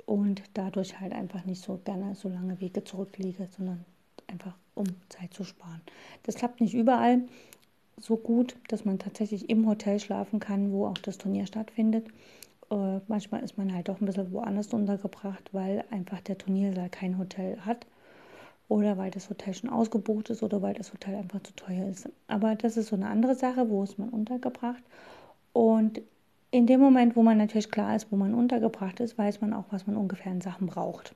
und 0.05 0.41
dadurch 0.53 0.99
halt 0.99 1.13
einfach 1.13 1.45
nicht 1.45 1.61
so 1.61 1.79
gerne 1.83 2.15
so 2.15 2.29
lange 2.29 2.59
Wege 2.61 2.83
zurücklege, 2.83 3.47
sondern 3.55 3.83
einfach 4.27 4.53
um 4.75 4.85
Zeit 5.09 5.33
zu 5.33 5.43
sparen. 5.43 5.81
Das 6.23 6.35
klappt 6.35 6.61
nicht 6.61 6.73
überall 6.73 7.21
so 7.99 8.15
gut, 8.15 8.55
dass 8.67 8.85
man 8.85 8.99
tatsächlich 8.99 9.49
im 9.49 9.67
Hotel 9.67 9.99
schlafen 9.99 10.39
kann, 10.39 10.71
wo 10.71 10.85
auch 10.85 10.97
das 10.99 11.17
Turnier 11.17 11.47
stattfindet. 11.47 12.07
Äh, 12.69 12.99
manchmal 13.07 13.43
ist 13.43 13.57
man 13.57 13.73
halt 13.73 13.89
doch 13.89 13.99
ein 13.99 14.05
bisschen 14.05 14.31
woanders 14.31 14.71
untergebracht, 14.73 15.49
weil 15.51 15.83
einfach 15.89 16.21
der 16.21 16.37
Turniersaal 16.37 16.89
kein 16.89 17.17
Hotel 17.17 17.59
hat 17.61 17.87
oder 18.69 18.97
weil 18.97 19.11
das 19.11 19.29
Hotel 19.29 19.53
schon 19.53 19.69
ausgebucht 19.69 20.29
ist 20.29 20.43
oder 20.43 20.61
weil 20.61 20.73
das 20.73 20.91
Hotel 20.93 21.15
einfach 21.15 21.41
zu 21.43 21.55
teuer 21.55 21.87
ist. 21.87 22.09
Aber 22.27 22.55
das 22.55 22.77
ist 22.77 22.87
so 22.87 22.95
eine 22.95 23.07
andere 23.07 23.35
Sache, 23.35 23.69
wo 23.69 23.83
ist 23.83 23.97
man 23.97 24.09
untergebracht. 24.09 24.83
Und 25.53 26.01
in 26.51 26.67
dem 26.67 26.79
Moment, 26.79 27.15
wo 27.15 27.23
man 27.23 27.37
natürlich 27.37 27.71
klar 27.71 27.95
ist, 27.95 28.11
wo 28.11 28.15
man 28.15 28.33
untergebracht 28.33 28.99
ist, 28.99 29.17
weiß 29.17 29.41
man 29.41 29.53
auch, 29.53 29.65
was 29.71 29.87
man 29.87 29.97
ungefähr 29.97 30.31
in 30.31 30.41
Sachen 30.41 30.67
braucht. 30.67 31.15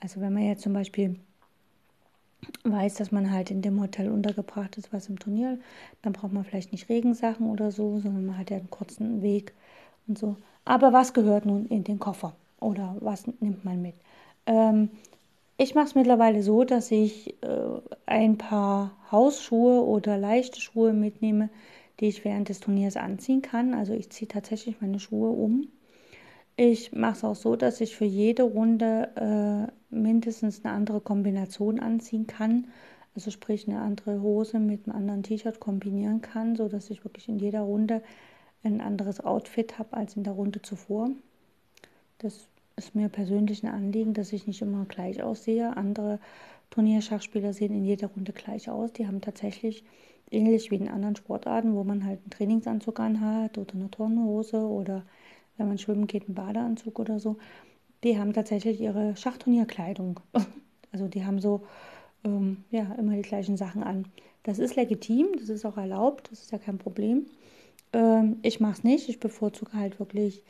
Also 0.00 0.20
wenn 0.20 0.32
man 0.32 0.44
jetzt 0.44 0.62
zum 0.62 0.72
Beispiel 0.72 1.16
weiß, 2.64 2.94
dass 2.94 3.12
man 3.12 3.30
halt 3.30 3.50
in 3.50 3.62
dem 3.62 3.80
Hotel 3.80 4.10
untergebracht 4.10 4.76
ist, 4.78 4.92
was 4.92 5.08
im 5.08 5.18
Turnier, 5.18 5.58
dann 6.02 6.12
braucht 6.12 6.32
man 6.32 6.44
vielleicht 6.44 6.72
nicht 6.72 6.88
Regensachen 6.88 7.48
oder 7.50 7.70
so, 7.70 7.98
sondern 7.98 8.26
man 8.26 8.38
hat 8.38 8.50
ja 8.50 8.56
einen 8.56 8.70
kurzen 8.70 9.22
Weg 9.22 9.52
und 10.06 10.18
so. 10.18 10.36
Aber 10.64 10.92
was 10.92 11.12
gehört 11.12 11.46
nun 11.46 11.66
in 11.66 11.84
den 11.84 11.98
Koffer 11.98 12.34
oder 12.60 12.96
was 13.00 13.26
nimmt 13.26 13.64
man 13.64 13.82
mit? 13.82 13.94
Ähm, 14.46 14.90
ich 15.62 15.74
mache 15.74 15.86
es 15.86 15.94
mittlerweile 15.94 16.42
so, 16.42 16.64
dass 16.64 16.90
ich 16.90 17.42
äh, 17.42 17.80
ein 18.06 18.38
paar 18.38 18.96
Hausschuhe 19.10 19.84
oder 19.84 20.16
leichte 20.18 20.60
Schuhe 20.60 20.92
mitnehme, 20.92 21.50
die 22.00 22.08
ich 22.08 22.24
während 22.24 22.48
des 22.48 22.60
Turniers 22.60 22.96
anziehen 22.96 23.42
kann. 23.42 23.74
Also 23.74 23.92
ich 23.92 24.10
ziehe 24.10 24.28
tatsächlich 24.28 24.80
meine 24.80 25.00
Schuhe 25.00 25.30
um 25.30 25.68
ich 26.62 26.92
mache 26.92 27.12
es 27.12 27.24
auch 27.24 27.36
so, 27.36 27.56
dass 27.56 27.80
ich 27.80 27.96
für 27.96 28.04
jede 28.04 28.42
Runde 28.42 29.08
äh, 29.16 29.94
mindestens 29.94 30.62
eine 30.62 30.74
andere 30.74 31.00
Kombination 31.00 31.80
anziehen 31.80 32.26
kann. 32.26 32.66
Also 33.14 33.30
sprich 33.30 33.66
eine 33.66 33.80
andere 33.80 34.20
Hose 34.20 34.58
mit 34.58 34.86
einem 34.86 34.94
anderen 34.94 35.22
T-Shirt 35.22 35.58
kombinieren 35.58 36.20
kann, 36.20 36.56
sodass 36.56 36.90
ich 36.90 37.02
wirklich 37.02 37.30
in 37.30 37.38
jeder 37.38 37.62
Runde 37.62 38.02
ein 38.62 38.82
anderes 38.82 39.20
Outfit 39.24 39.78
habe 39.78 39.96
als 39.96 40.16
in 40.16 40.22
der 40.22 40.34
Runde 40.34 40.60
zuvor. 40.60 41.08
Das 42.18 42.46
ist 42.80 42.94
mir 42.94 43.10
persönlich 43.10 43.62
ein 43.62 43.72
Anliegen, 43.72 44.14
dass 44.14 44.32
ich 44.32 44.46
nicht 44.46 44.62
immer 44.62 44.86
gleich 44.86 45.22
aussehe. 45.22 45.76
Andere 45.76 46.18
Turnierschachspieler 46.70 47.52
sehen 47.52 47.74
in 47.74 47.84
jeder 47.84 48.08
Runde 48.08 48.32
gleich 48.32 48.70
aus. 48.70 48.92
Die 48.94 49.06
haben 49.06 49.20
tatsächlich 49.20 49.84
ähnlich 50.30 50.70
wie 50.70 50.76
in 50.76 50.88
anderen 50.88 51.16
Sportarten, 51.16 51.74
wo 51.74 51.84
man 51.84 52.06
halt 52.06 52.20
einen 52.20 52.30
Trainingsanzug 52.30 52.98
anhat 52.98 53.58
oder 53.58 53.74
eine 53.74 53.90
Turnhose 53.90 54.62
oder 54.62 55.04
wenn 55.58 55.68
man 55.68 55.76
schwimmen 55.76 56.06
geht, 56.06 56.24
einen 56.24 56.34
Badeanzug 56.34 56.98
oder 56.98 57.20
so. 57.20 57.36
Die 58.02 58.18
haben 58.18 58.32
tatsächlich 58.32 58.80
ihre 58.80 59.16
Schachturnierkleidung. 59.16 60.20
Also 60.92 61.06
die 61.06 61.24
haben 61.24 61.38
so 61.38 61.60
ähm, 62.24 62.64
ja 62.72 62.82
immer 62.98 63.14
die 63.14 63.22
gleichen 63.22 63.56
Sachen 63.56 63.84
an. 63.84 64.06
Das 64.42 64.58
ist 64.58 64.74
legitim, 64.74 65.28
das 65.38 65.48
ist 65.48 65.64
auch 65.64 65.76
erlaubt, 65.76 66.32
das 66.32 66.42
ist 66.42 66.50
ja 66.50 66.58
kein 66.58 66.78
Problem. 66.78 67.26
Ähm, 67.92 68.38
ich 68.42 68.58
mache 68.58 68.72
es 68.72 68.82
nicht. 68.82 69.08
Ich 69.08 69.20
bevorzuge 69.20 69.74
halt 69.74 70.00
wirklich, 70.00 70.42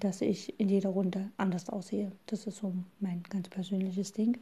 dass 0.00 0.20
ich 0.20 0.58
in 0.60 0.68
jeder 0.68 0.90
Runde 0.90 1.30
anders 1.36 1.68
aussehe. 1.68 2.12
Das 2.26 2.46
ist 2.46 2.58
so 2.58 2.74
mein 3.00 3.22
ganz 3.30 3.48
persönliches 3.48 4.12
Ding. 4.12 4.36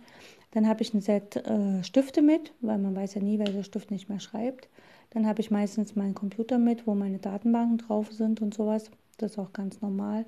Dann 0.53 0.69
habe 0.69 0.83
ich 0.83 0.93
ein 0.95 1.01
Set 1.01 1.37
äh, 1.37 1.83
Stifte 1.83 2.23
mit, 2.23 2.53
weil 2.61 2.79
man 2.79 2.95
weiß 2.95 3.15
ja 3.15 3.23
nie, 3.23 3.39
welcher 3.39 3.65
Stift 3.65 3.91
nicht 3.91 4.09
mehr 4.09 4.21
schreibt. 4.21 4.69
Dann 5.11 5.27
habe 5.27 5.41
ich 5.41 5.51
meistens 5.51 5.97
meinen 5.97 6.15
Computer 6.15 6.59
mit, 6.59 6.87
wo 6.87 6.95
meine 6.95 7.19
Datenbanken 7.19 7.79
drauf 7.79 8.13
sind 8.13 8.41
und 8.43 8.55
sowas. 8.55 8.91
Das 9.19 9.33
ist 9.33 9.39
auch 9.39 9.53
ganz 9.53 9.81
normal. 9.81 10.25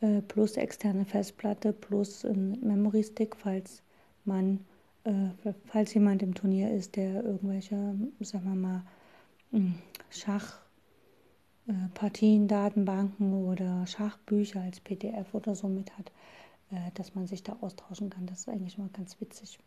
Äh, 0.00 0.22
plus 0.22 0.56
externe 0.56 1.04
Festplatte, 1.04 1.72
plus 1.72 2.24
ein 2.24 2.58
Memory 2.60 3.04
Stick, 3.04 3.36
falls 3.36 3.82
man, 4.24 4.60
äh, 5.04 5.52
falls 5.66 5.94
jemand 5.94 6.22
im 6.22 6.34
Turnier 6.34 6.72
ist, 6.72 6.96
der 6.96 7.22
irgendwelche, 7.24 7.94
sagen 8.20 8.44
wir 8.44 8.54
mal, 8.54 8.82
hm, 9.52 9.74
Äh, 11.72 12.46
Datenbanken 12.46 13.32
oder 13.46 13.86
Schachbücher 13.86 14.60
als 14.60 14.80
PDF 14.80 15.34
oder 15.34 15.54
so 15.54 15.68
mit 15.68 15.96
hat 15.98 16.12
äh, 16.72 16.90
dass 16.94 17.14
man 17.14 17.26
sich 17.26 17.42
da 17.42 17.56
austauschen 17.60 18.10
kann. 18.10 18.26
Das 18.26 18.40
ist 18.40 18.48
eigentlich 18.48 18.78
mal 18.78 18.88
ganz 18.92 19.20
witzig. 19.20 19.58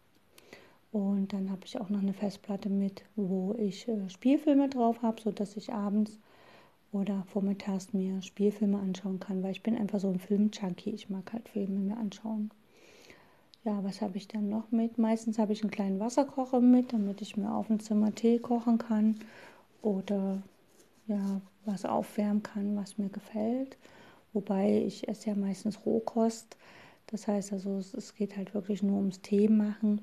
Und 0.91 1.33
dann 1.33 1.51
habe 1.51 1.61
ich 1.65 1.79
auch 1.79 1.89
noch 1.89 2.01
eine 2.01 2.13
Festplatte 2.13 2.69
mit, 2.69 3.03
wo 3.15 3.53
ich 3.57 3.87
äh, 3.87 4.09
Spielfilme 4.09 4.69
drauf 4.69 5.01
habe, 5.01 5.21
sodass 5.21 5.55
ich 5.57 5.71
abends 5.71 6.17
oder 6.91 7.23
vormittags 7.27 7.93
mir 7.93 8.21
Spielfilme 8.21 8.79
anschauen 8.79 9.19
kann, 9.19 9.43
weil 9.43 9.51
ich 9.51 9.63
bin 9.63 9.77
einfach 9.77 9.99
so 9.99 10.09
ein 10.09 10.19
Film-Junkie. 10.19 10.91
Ich 10.91 11.09
mag 11.09 11.31
halt 11.33 11.49
Filme 11.49 11.79
mir 11.79 11.97
anschauen. 11.97 12.49
Ja, 13.65 13.83
was 13.83 14.01
habe 14.01 14.17
ich 14.17 14.27
dann 14.27 14.47
noch 14.47 14.71
mit? 14.71 14.97
Meistens 14.97 15.37
habe 15.37 15.51
ich 15.51 15.61
einen 15.63 15.71
kleinen 15.71 15.99
Wasserkocher 15.99 16.61
mit, 16.61 16.93
damit 16.93 17.21
ich 17.21 17.35
mir 17.35 17.53
auf 17.53 17.67
dem 17.67 17.79
Zimmer 17.79 18.13
Tee 18.13 18.39
kochen 18.39 18.77
kann 18.77 19.15
oder 19.81 20.41
ja, 21.07 21.41
was 21.65 21.85
aufwärmen 21.85 22.43
kann, 22.43 22.75
was 22.75 22.97
mir 22.97 23.09
gefällt. 23.09 23.77
Wobei 24.33 24.83
ich 24.85 25.07
esse 25.07 25.29
ja 25.29 25.35
meistens 25.35 25.85
Rohkost. 25.85 26.57
Das 27.07 27.27
heißt 27.27 27.53
also, 27.53 27.77
es, 27.77 28.15
geht 28.15 28.35
halt 28.35 28.53
wirklich 28.53 28.83
nur 28.83 28.97
ums 28.97 29.21
Tee 29.21 29.47
machen. 29.47 30.01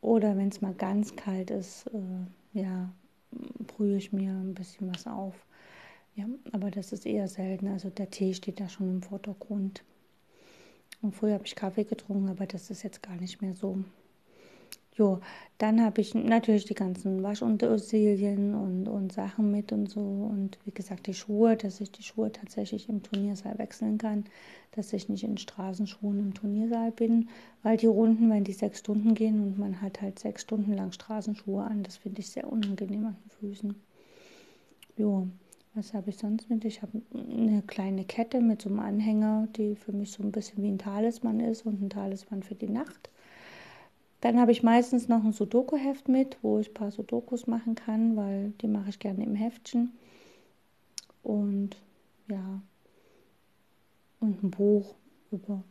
Oder 0.00 0.36
wenn 0.36 0.48
es 0.48 0.60
mal 0.60 0.74
ganz 0.74 1.16
kalt 1.16 1.50
ist, 1.50 1.86
äh, 1.88 2.58
ja, 2.60 2.90
brühe 3.66 3.96
ich 3.96 4.12
mir 4.12 4.32
ein 4.32 4.54
bisschen 4.54 4.92
was 4.92 5.06
auf. 5.06 5.34
Ja, 6.14 6.26
aber 6.52 6.70
das 6.70 6.92
ist 6.92 7.06
eher 7.06 7.28
selten. 7.28 7.68
Also 7.68 7.90
der 7.90 8.10
Tee 8.10 8.34
steht 8.34 8.60
da 8.60 8.68
schon 8.68 8.90
im 8.90 9.02
Vordergrund. 9.02 9.82
Und 11.02 11.14
früher 11.14 11.34
habe 11.34 11.46
ich 11.46 11.54
Kaffee 11.54 11.84
getrunken, 11.84 12.28
aber 12.28 12.46
das 12.46 12.70
ist 12.70 12.82
jetzt 12.82 13.02
gar 13.02 13.16
nicht 13.16 13.40
mehr 13.40 13.54
so. 13.54 13.84
Jo, 15.00 15.18
dann 15.56 15.80
habe 15.80 16.02
ich 16.02 16.14
natürlich 16.14 16.66
die 16.66 16.74
ganzen 16.74 17.22
Waschutensilien 17.22 18.54
und, 18.54 18.86
und 18.86 19.12
Sachen 19.14 19.50
mit 19.50 19.72
und 19.72 19.88
so. 19.88 20.00
Und 20.00 20.58
wie 20.66 20.72
gesagt, 20.72 21.06
die 21.06 21.14
Schuhe, 21.14 21.56
dass 21.56 21.80
ich 21.80 21.90
die 21.90 22.02
Schuhe 22.02 22.30
tatsächlich 22.30 22.86
im 22.90 23.02
Turniersaal 23.02 23.56
wechseln 23.58 23.96
kann, 23.96 24.24
dass 24.72 24.92
ich 24.92 25.08
nicht 25.08 25.24
in 25.24 25.38
Straßenschuhen 25.38 26.18
im 26.20 26.34
Turniersaal 26.34 26.92
bin, 26.92 27.30
weil 27.62 27.78
die 27.78 27.86
Runden, 27.86 28.28
wenn 28.28 28.44
die 28.44 28.52
sechs 28.52 28.80
Stunden 28.80 29.14
gehen 29.14 29.40
und 29.42 29.58
man 29.58 29.80
hat 29.80 30.02
halt 30.02 30.18
sechs 30.18 30.42
Stunden 30.42 30.74
lang 30.74 30.92
Straßenschuhe 30.92 31.62
an, 31.62 31.82
das 31.82 31.96
finde 31.96 32.20
ich 32.20 32.28
sehr 32.28 32.52
unangenehm 32.52 33.06
an 33.06 33.16
den 33.24 33.30
Füßen. 33.30 33.74
Jo, 34.98 35.28
was 35.72 35.94
habe 35.94 36.10
ich 36.10 36.18
sonst 36.18 36.50
mit? 36.50 36.66
Ich 36.66 36.82
habe 36.82 37.00
eine 37.14 37.62
kleine 37.62 38.04
Kette 38.04 38.42
mit 38.42 38.60
so 38.60 38.68
einem 38.68 38.80
Anhänger, 38.80 39.48
die 39.56 39.76
für 39.76 39.92
mich 39.92 40.12
so 40.12 40.22
ein 40.22 40.30
bisschen 40.30 40.62
wie 40.62 40.68
ein 40.68 40.78
Talisman 40.78 41.40
ist 41.40 41.64
und 41.64 41.80
ein 41.80 41.88
Talisman 41.88 42.42
für 42.42 42.54
die 42.54 42.68
Nacht. 42.68 43.08
Dann 44.20 44.38
habe 44.38 44.52
ich 44.52 44.62
meistens 44.62 45.08
noch 45.08 45.24
ein 45.24 45.32
Sudoku-Heft 45.32 46.08
mit, 46.08 46.38
wo 46.42 46.58
ich 46.58 46.70
ein 46.70 46.74
paar 46.74 46.90
Sudokus 46.90 47.46
machen 47.46 47.74
kann, 47.74 48.16
weil 48.16 48.52
die 48.60 48.68
mache 48.68 48.90
ich 48.90 48.98
gerne 48.98 49.24
im 49.24 49.34
Heftchen. 49.34 49.92
Und 51.22 51.76
ja, 52.28 52.60
und 54.20 54.42
ein 54.42 54.50
Buch 54.50 54.94
über, 55.30 55.62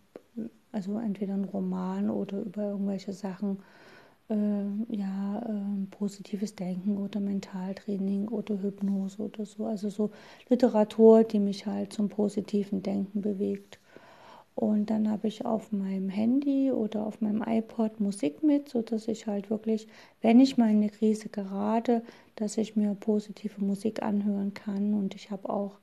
also 0.72 0.98
entweder 0.98 1.34
ein 1.34 1.46
Roman 1.46 2.10
oder 2.10 2.40
über 2.42 2.72
irgendwelche 2.72 3.14
Sachen, 3.14 3.60
äh, 4.30 4.96
ja, 4.96 5.40
äh, 5.40 5.86
positives 5.92 6.56
Denken 6.56 6.98
oder 6.98 7.20
Mentaltraining 7.20 8.28
oder 8.28 8.62
Hypnose 8.62 9.22
oder 9.22 9.46
so. 9.46 9.66
Also 9.66 9.90
so 9.90 10.12
Literatur, 10.50 11.24
die 11.24 11.40
mich 11.40 11.66
halt 11.66 11.94
zum 11.94 12.10
positiven 12.10 12.84
Denken 12.84 13.22
bewegt. 13.22 13.80
Und 14.56 14.90
dann 14.90 15.10
habe 15.10 15.28
ich 15.28 15.46
auf 15.46 15.72
meinem 15.72 16.10
Handy 16.10 16.72
oder 16.72 17.06
auf 17.06 17.22
meinem 17.22 17.42
iPod 17.48 18.00
Musik 18.02 18.44
mit, 18.44 18.68
sodass 18.68 19.08
ich 19.08 19.26
halt 19.26 19.50
wirklich, 19.50 19.88
wenn 20.22 20.40
ich 20.40 20.58
mal 20.58 20.70
in 20.70 20.78
eine 20.78 20.90
Krise 20.90 21.30
gerate, 21.30 22.04
dass 22.36 22.58
ich 22.58 22.76
mir 22.76 22.94
positive 22.96 23.64
Musik 23.64 24.02
anhören 24.02 24.54
kann. 24.54 24.94
Und 24.94 25.16
ich 25.16 25.32
habe 25.32 25.50
auch 25.50 25.80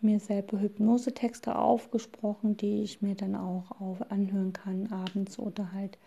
mir 0.00 0.20
selber 0.20 0.60
Hypnosetexte 0.60 1.56
aufgesprochen, 1.56 2.56
die 2.56 2.82
ich 2.82 3.02
mir 3.02 3.14
dann 3.14 3.34
auch 3.34 3.80
auf 3.80 4.10
anhören 4.10 4.52
kann 4.52 4.92
abends 4.92 5.38
oder 5.38 5.72
halt, 5.72 5.98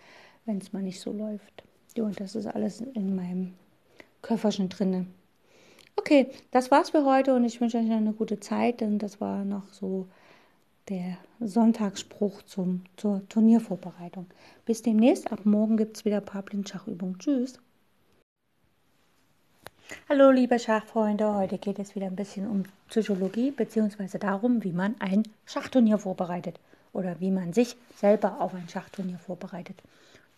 wenn 0.45 0.59
es 0.59 0.71
mal 0.71 0.81
nicht 0.81 1.01
so 1.01 1.11
läuft. 1.11 1.63
Ja, 1.97 2.05
und 2.05 2.19
das 2.19 2.35
ist 2.35 2.47
alles 2.47 2.79
in 2.79 3.15
meinem 3.15 3.53
Köfferchen 4.21 4.69
drinne. 4.69 5.07
Okay, 5.97 6.27
das 6.51 6.71
war's 6.71 6.91
für 6.91 7.05
heute 7.05 7.35
und 7.35 7.43
ich 7.43 7.59
wünsche 7.59 7.77
euch 7.77 7.91
eine 7.91 8.13
gute 8.13 8.39
Zeit, 8.39 8.81
denn 8.81 8.97
das 8.97 9.19
war 9.19 9.43
noch 9.43 9.73
so 9.73 10.07
der 10.89 11.17
Sonntagsspruch 11.39 12.41
zum, 12.43 12.83
zur 12.97 13.27
Turniervorbereitung. 13.29 14.25
Bis 14.65 14.81
demnächst. 14.81 15.31
Ab 15.31 15.45
morgen 15.45 15.77
gibt 15.77 15.97
es 15.97 16.05
wieder 16.05 16.21
Blindschachübungen. 16.21 17.19
Tschüss. 17.19 17.59
Hallo 20.07 20.31
liebe 20.31 20.57
Schachfreunde, 20.57 21.33
heute 21.33 21.57
geht 21.57 21.77
es 21.79 21.95
wieder 21.95 22.05
ein 22.05 22.15
bisschen 22.15 22.49
um 22.49 22.63
Psychologie 22.87 23.51
bzw. 23.51 24.17
darum, 24.17 24.63
wie 24.63 24.71
man 24.71 24.95
ein 24.99 25.23
Schachturnier 25.45 25.97
vorbereitet 25.97 26.59
oder 26.93 27.19
wie 27.19 27.31
man 27.31 27.53
sich 27.53 27.75
selber 27.95 28.39
auf 28.39 28.53
ein 28.53 28.69
Schachturnier 28.69 29.19
vorbereitet. 29.19 29.75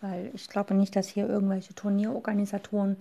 Weil 0.01 0.31
ich 0.33 0.49
glaube 0.49 0.73
nicht, 0.73 0.95
dass 0.95 1.07
hier 1.07 1.27
irgendwelche 1.27 1.75
Turnierorganisatoren 1.75 2.97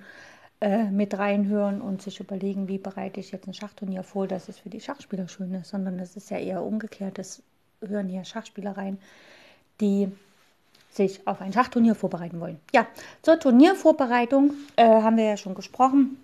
äh, 0.62 0.84
mit 0.84 1.18
reinhören 1.18 1.80
und 1.80 2.02
sich 2.02 2.20
überlegen, 2.20 2.68
wie 2.68 2.78
bereite 2.78 3.18
ich 3.18 3.32
jetzt 3.32 3.48
ein 3.48 3.52
Schachturnier 3.54 4.04
vor, 4.04 4.28
dass 4.28 4.48
es 4.48 4.60
für 4.60 4.70
die 4.70 4.80
Schachspieler 4.80 5.26
schön 5.26 5.52
ist, 5.54 5.70
sondern 5.70 5.98
das 5.98 6.14
ist 6.14 6.30
ja 6.30 6.38
eher 6.38 6.62
umgekehrt. 6.62 7.18
Das 7.18 7.42
hören 7.80 8.08
hier 8.08 8.24
Schachspieler 8.24 8.76
rein, 8.76 8.98
die 9.80 10.08
sich 10.88 11.26
auf 11.26 11.40
ein 11.40 11.52
Schachturnier 11.52 11.96
vorbereiten 11.96 12.38
wollen. 12.38 12.60
Ja, 12.72 12.86
zur 13.22 13.40
Turniervorbereitung 13.40 14.52
äh, 14.76 14.84
haben 14.84 15.16
wir 15.16 15.24
ja 15.24 15.36
schon 15.36 15.56
gesprochen. 15.56 16.18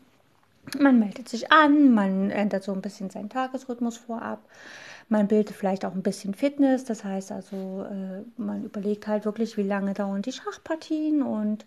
Man 0.79 1.01
meldet 1.01 1.29
sich 1.29 1.51
an, 1.51 1.93
man 1.93 2.31
ändert 2.31 2.63
so 2.63 2.73
ein 2.73 2.81
bisschen 2.81 3.11
seinen 3.11 3.31
Tagesrhythmus 3.31 3.97
vorab. 3.97 4.39
Man 5.09 5.27
bildet 5.27 5.57
vielleicht 5.57 5.85
auch 5.85 5.95
ein 5.95 6.03
bisschen 6.03 6.35
Fitness, 6.35 6.85
das 6.85 7.03
heißt 7.03 7.33
also, 7.33 7.87
äh, 7.91 8.23
man 8.41 8.63
überlegt 8.63 9.09
halt 9.09 9.25
wirklich, 9.25 9.57
wie 9.57 9.65
lange 9.65 9.95
dauern 9.95 10.23
die 10.23 10.31
Schachpartien 10.31 11.23
und 11.23 11.67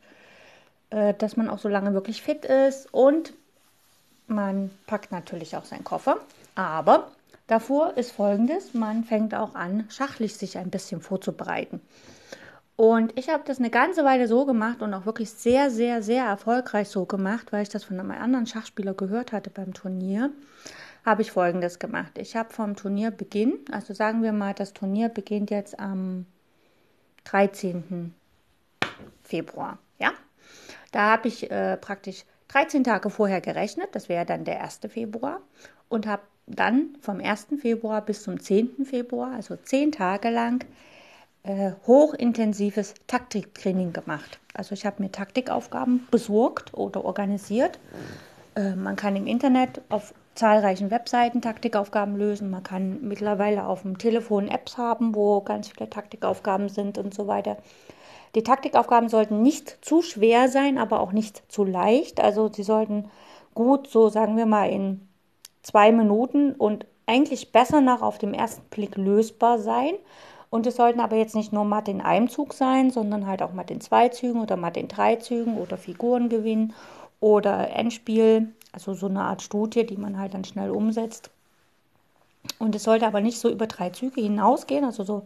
äh, 0.92 1.14
dass 1.16 1.36
man 1.36 1.50
auch 1.50 1.60
so 1.60 1.68
lange 1.68 1.94
wirklich 1.94 2.22
fit 2.22 2.46
ist 2.46 2.94
und 2.94 3.34
man 4.28 4.70
packt 4.88 5.12
natürlich 5.12 5.58
auch 5.58 5.66
seinen 5.66 5.84
Koffer. 5.84 6.18
Aber 6.56 7.12
davor 7.48 7.98
ist 7.98 8.12
folgendes: 8.12 8.74
Man 8.74 9.04
fängt 9.04 9.34
auch 9.34 9.56
an, 9.56 9.86
schachlich 9.90 10.36
sich 10.36 10.58
ein 10.58 10.70
bisschen 10.70 11.02
vorzubereiten. 11.02 11.82
Und 12.78 13.18
ich 13.18 13.30
habe 13.30 13.44
das 13.46 13.60
eine 13.60 13.70
ganze 13.70 14.04
Weile 14.04 14.28
so 14.28 14.46
gemacht 14.46 14.82
und 14.82 14.94
auch 14.94 15.06
wirklich 15.06 15.30
sehr, 15.30 15.70
sehr, 15.70 16.02
sehr 16.02 16.26
erfolgreich 16.26 16.90
so 16.90 17.06
gemacht, 17.06 17.52
weil 17.52 17.64
ich 17.64 17.70
das 17.70 17.84
von 17.84 18.00
einem 18.00 18.10
anderen 18.10 18.48
Schachspieler 18.48 18.94
gehört 18.96 19.34
hatte 19.34 19.50
beim 19.50 19.74
Turnier. 19.74 20.32
Habe 21.06 21.22
ich 21.22 21.32
folgendes 21.32 21.78
gemacht. 21.78 22.18
Ich 22.18 22.36
habe 22.36 22.52
vom 22.52 22.76
Turnierbeginn, 22.76 23.54
also 23.72 23.94
sagen 23.94 24.24
wir 24.24 24.34
mal, 24.34 24.54
das 24.54 24.74
Turnier 24.74 25.10
beginnt 25.10 25.52
jetzt 25.52 25.80
am 25.80 26.26
13. 27.26 28.14
Februar. 29.24 29.78
Da 30.92 31.12
habe 31.12 31.28
ich 31.28 31.50
äh, 31.50 31.78
praktisch 31.78 32.26
13 32.50 32.84
Tage 32.84 33.10
vorher 33.10 33.42
gerechnet, 33.42 33.90
das 33.94 34.10
wäre 34.10 34.26
dann 34.26 34.44
der 34.44 34.62
1. 34.62 34.82
Februar, 34.90 35.42
und 35.90 36.06
habe 36.06 36.24
dann 36.48 36.98
vom 37.02 37.20
1. 37.20 37.48
Februar 37.62 38.02
bis 38.02 38.24
zum 38.24 38.40
10. 38.40 38.86
Februar, 38.86 39.34
also 39.36 39.56
10 39.56 39.94
Tage 39.94 40.30
lang, 40.30 40.66
äh, 41.44 41.72
hochintensives 41.88 42.94
Taktiktraining 43.08 43.94
gemacht. 43.94 44.40
Also 44.54 44.74
ich 44.74 44.86
habe 44.86 45.02
mir 45.02 45.12
Taktikaufgaben 45.12 46.08
besorgt 46.12 46.74
oder 46.74 47.06
organisiert. 47.06 47.80
Äh, 48.56 48.76
man 48.76 48.96
kann 48.96 49.16
im 49.16 49.28
Internet 49.28 49.82
auf 49.90 50.14
zahlreichen 50.36 50.92
Webseiten 50.92 51.42
Taktikaufgaben 51.42 52.16
lösen. 52.16 52.50
Man 52.50 52.64
kann 52.64 53.02
mittlerweile 53.02 53.66
auf 53.66 53.82
dem 53.82 53.98
Telefon 53.98 54.48
Apps 54.48 54.78
haben, 54.78 55.16
wo 55.16 55.42
ganz 55.42 55.70
viele 55.70 55.90
Taktikaufgaben 55.90 56.70
sind 56.70 56.98
und 56.98 57.14
so 57.14 57.28
weiter. 57.28 57.58
Die 58.36 58.44
Taktikaufgaben 58.44 59.10
sollten 59.10 59.42
nicht 59.42 59.84
zu 59.84 60.02
schwer 60.02 60.48
sein, 60.48 60.78
aber 60.78 61.00
auch 61.02 61.12
nicht 61.12 61.44
zu 61.52 61.64
leicht. 61.64 62.22
Also 62.22 62.50
sie 62.52 62.64
sollten 62.64 63.10
gut, 63.54 63.88
so 63.88 64.10
sagen 64.10 64.38
wir 64.38 64.46
mal, 64.46 64.70
in 64.70 65.08
zwei 65.64 65.92
Minuten 65.92 66.54
und 66.54 66.86
eigentlich 67.06 67.52
besser 67.52 67.82
noch 67.82 68.02
auf 68.02 68.18
dem 68.18 68.34
ersten 68.34 68.64
Blick 68.70 68.96
lösbar 68.96 69.60
sein. 69.60 69.94
Und 70.50 70.68
es 70.68 70.76
sollten 70.76 71.00
aber 71.00 71.16
jetzt 71.16 71.36
nicht 71.36 71.54
nur 71.54 71.64
matt 71.64 71.88
in 71.88 72.02
einem 72.02 72.30
Zug 72.30 72.54
sein, 72.54 72.92
sondern 72.92 73.26
halt 73.26 73.42
auch 73.42 73.54
matt 73.54 73.72
in 73.72 73.82
zwei 73.82 74.10
Zügen 74.10 74.42
oder 74.42 74.58
matt 74.58 74.78
in 74.78 74.88
drei 74.88 75.16
Zügen 75.16 75.58
oder 75.58 75.78
Figuren 75.78 76.30
gewinnen 76.30 76.74
oder 77.22 77.70
Endspiel, 77.70 78.54
also 78.74 78.94
so 78.94 79.08
eine 79.08 79.22
Art 79.22 79.42
Studie, 79.42 79.86
die 79.86 79.98
man 79.98 80.18
halt 80.20 80.34
dann 80.34 80.44
schnell 80.44 80.72
umsetzt. 80.72 81.30
Und 82.60 82.76
es 82.76 82.84
sollte 82.84 83.08
aber 83.08 83.22
nicht 83.22 83.40
so 83.40 83.50
über 83.50 83.68
drei 83.68 83.92
Züge 83.92 84.22
hinausgehen, 84.22 84.84
also 84.84 85.04
so 85.04 85.24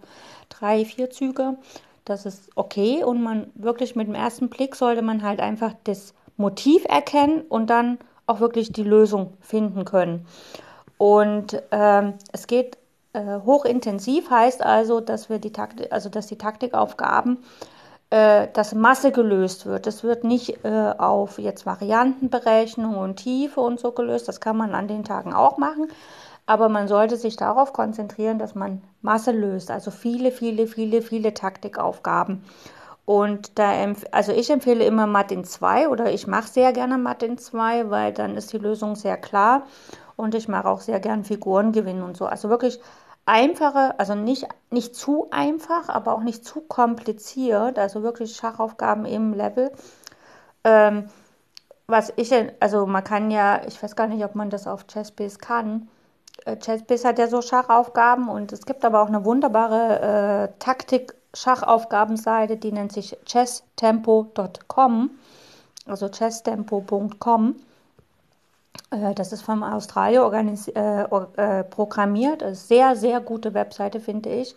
drei, 0.50 0.86
vier 0.86 1.10
Züge. 1.10 1.58
Das 2.06 2.26
ist 2.26 2.50
okay 2.56 3.04
und 3.04 3.22
man 3.22 3.52
wirklich 3.56 3.96
mit 3.96 4.08
dem 4.08 4.16
ersten 4.16 4.50
Blick 4.50 4.76
sollte 4.76 5.02
man 5.02 5.24
halt 5.24 5.40
einfach 5.40 5.74
das 5.84 6.14
Motiv 6.38 6.86
erkennen 6.86 7.42
und 7.50 7.70
dann 7.70 7.98
auch 8.28 8.40
wirklich 8.40 8.72
die 8.72 8.84
Lösung 8.84 9.34
finden 9.42 9.86
können. 9.86 10.26
Und 10.98 11.62
ähm, 11.72 12.14
es 12.32 12.48
geht 12.48 12.78
äh, 13.14 13.40
hochintensiv, 13.46 14.30
heißt 14.30 14.64
also, 14.64 15.02
dass 15.02 15.30
wir 15.30 15.40
die 15.40 15.52
Taktik, 15.52 15.92
also 15.92 16.10
dass 16.10 16.28
die 16.28 16.38
Taktikaufgaben 16.38 17.40
äh, 18.12 18.48
dass 18.54 18.76
Masse 18.76 19.12
gelöst 19.12 19.66
wird. 19.66 19.88
Es 19.88 20.04
wird 20.04 20.24
nicht 20.24 20.64
äh, 20.64 20.94
auf 20.98 21.40
jetzt 21.40 21.66
Variantenberechnung 21.66 22.98
und 22.98 23.18
Tiefe 23.18 23.62
und 23.62 23.80
so 23.80 23.92
gelöst. 23.92 24.28
Das 24.28 24.40
kann 24.40 24.58
man 24.58 24.76
an 24.76 24.88
den 24.88 25.04
Tagen 25.04 25.34
auch 25.34 25.58
machen. 25.58 25.88
Aber 26.46 26.70
man 26.70 26.88
sollte 26.88 27.18
sich 27.18 27.36
darauf 27.36 27.74
konzentrieren, 27.74 28.38
dass 28.38 28.54
man 28.54 28.84
Masse 29.06 29.32
löst. 29.32 29.72
Also 29.72 29.92
viele, 29.92 30.32
viele, 30.32 30.68
viele, 30.68 31.02
viele 31.02 31.34
Taktikaufgaben. 31.34 32.44
Und 33.06 33.58
da, 33.60 33.72
also 34.12 34.32
ich 34.32 34.50
empfehle 34.50 34.84
immer 34.84 35.08
Matt 35.08 35.32
2 35.46 35.90
oder 35.90 36.12
ich 36.12 36.28
mache 36.28 36.48
sehr 36.48 36.74
gerne 36.74 36.98
Matt 36.98 37.24
2, 37.38 37.90
weil 37.92 38.12
dann 38.12 38.36
ist 38.36 38.52
die 38.52 38.58
Lösung 38.58 38.96
sehr 38.96 39.16
klar. 39.16 39.64
Und 40.18 40.34
ich 40.34 40.48
mache 40.48 40.68
auch 40.68 40.82
sehr 40.82 41.00
gern 41.00 41.24
Figuren 41.24 41.72
gewinnen 41.72 42.02
und 42.04 42.18
so. 42.18 42.26
Also 42.26 42.50
wirklich 42.50 42.80
einfache, 43.26 44.00
also 44.00 44.16
nicht, 44.16 44.48
nicht 44.72 44.96
zu 44.96 45.28
einfach, 45.32 45.90
aber 45.90 46.14
auch 46.14 46.24
nicht 46.24 46.46
zu 46.46 46.62
kompliziert, 46.62 47.78
also 47.80 48.04
wirklich 48.04 48.36
Schachaufgaben 48.36 49.06
im 49.06 49.34
Level. 49.34 49.72
Ähm, 50.64 51.10
was 51.88 52.12
ich, 52.16 52.34
also 52.60 52.88
man 52.88 53.04
kann 53.04 53.30
ja, 53.30 53.62
ich 53.68 53.82
weiß 53.82 53.96
gar 53.96 54.08
nicht, 54.08 54.24
ob 54.26 54.36
man 54.36 54.50
das 54.50 54.66
auf 54.68 54.88
Chessbase 54.88 55.38
kann. 55.38 55.88
Äh, 56.44 56.58
Chessbase 56.58 57.08
hat 57.08 57.20
ja 57.20 57.28
so 57.28 57.42
Schachaufgaben 57.42 58.28
und 58.28 58.52
es 58.52 58.66
gibt 58.66 58.84
aber 58.84 59.02
auch 59.02 59.08
eine 59.08 59.24
wunderbare 59.24 60.50
äh, 60.50 60.60
Taktik-Schachaufgabenseite, 60.60 62.58
die 62.58 62.72
nennt 62.72 62.92
sich 62.92 63.18
chesstempo.com, 63.26 65.12
also 65.86 66.10
chesstempo.com. 66.10 67.56
Äh, 68.92 69.14
das 69.16 69.32
ist 69.32 69.42
von 69.42 69.64
Australien 69.64 70.58
äh, 70.76 71.04
äh, 71.04 71.64
programmiert. 71.64 72.42
Ist 72.42 72.68
sehr, 72.68 72.96
sehr 72.96 73.22
gute 73.22 73.54
Webseite, 73.54 74.00
finde 74.00 74.30
ich. 74.30 74.56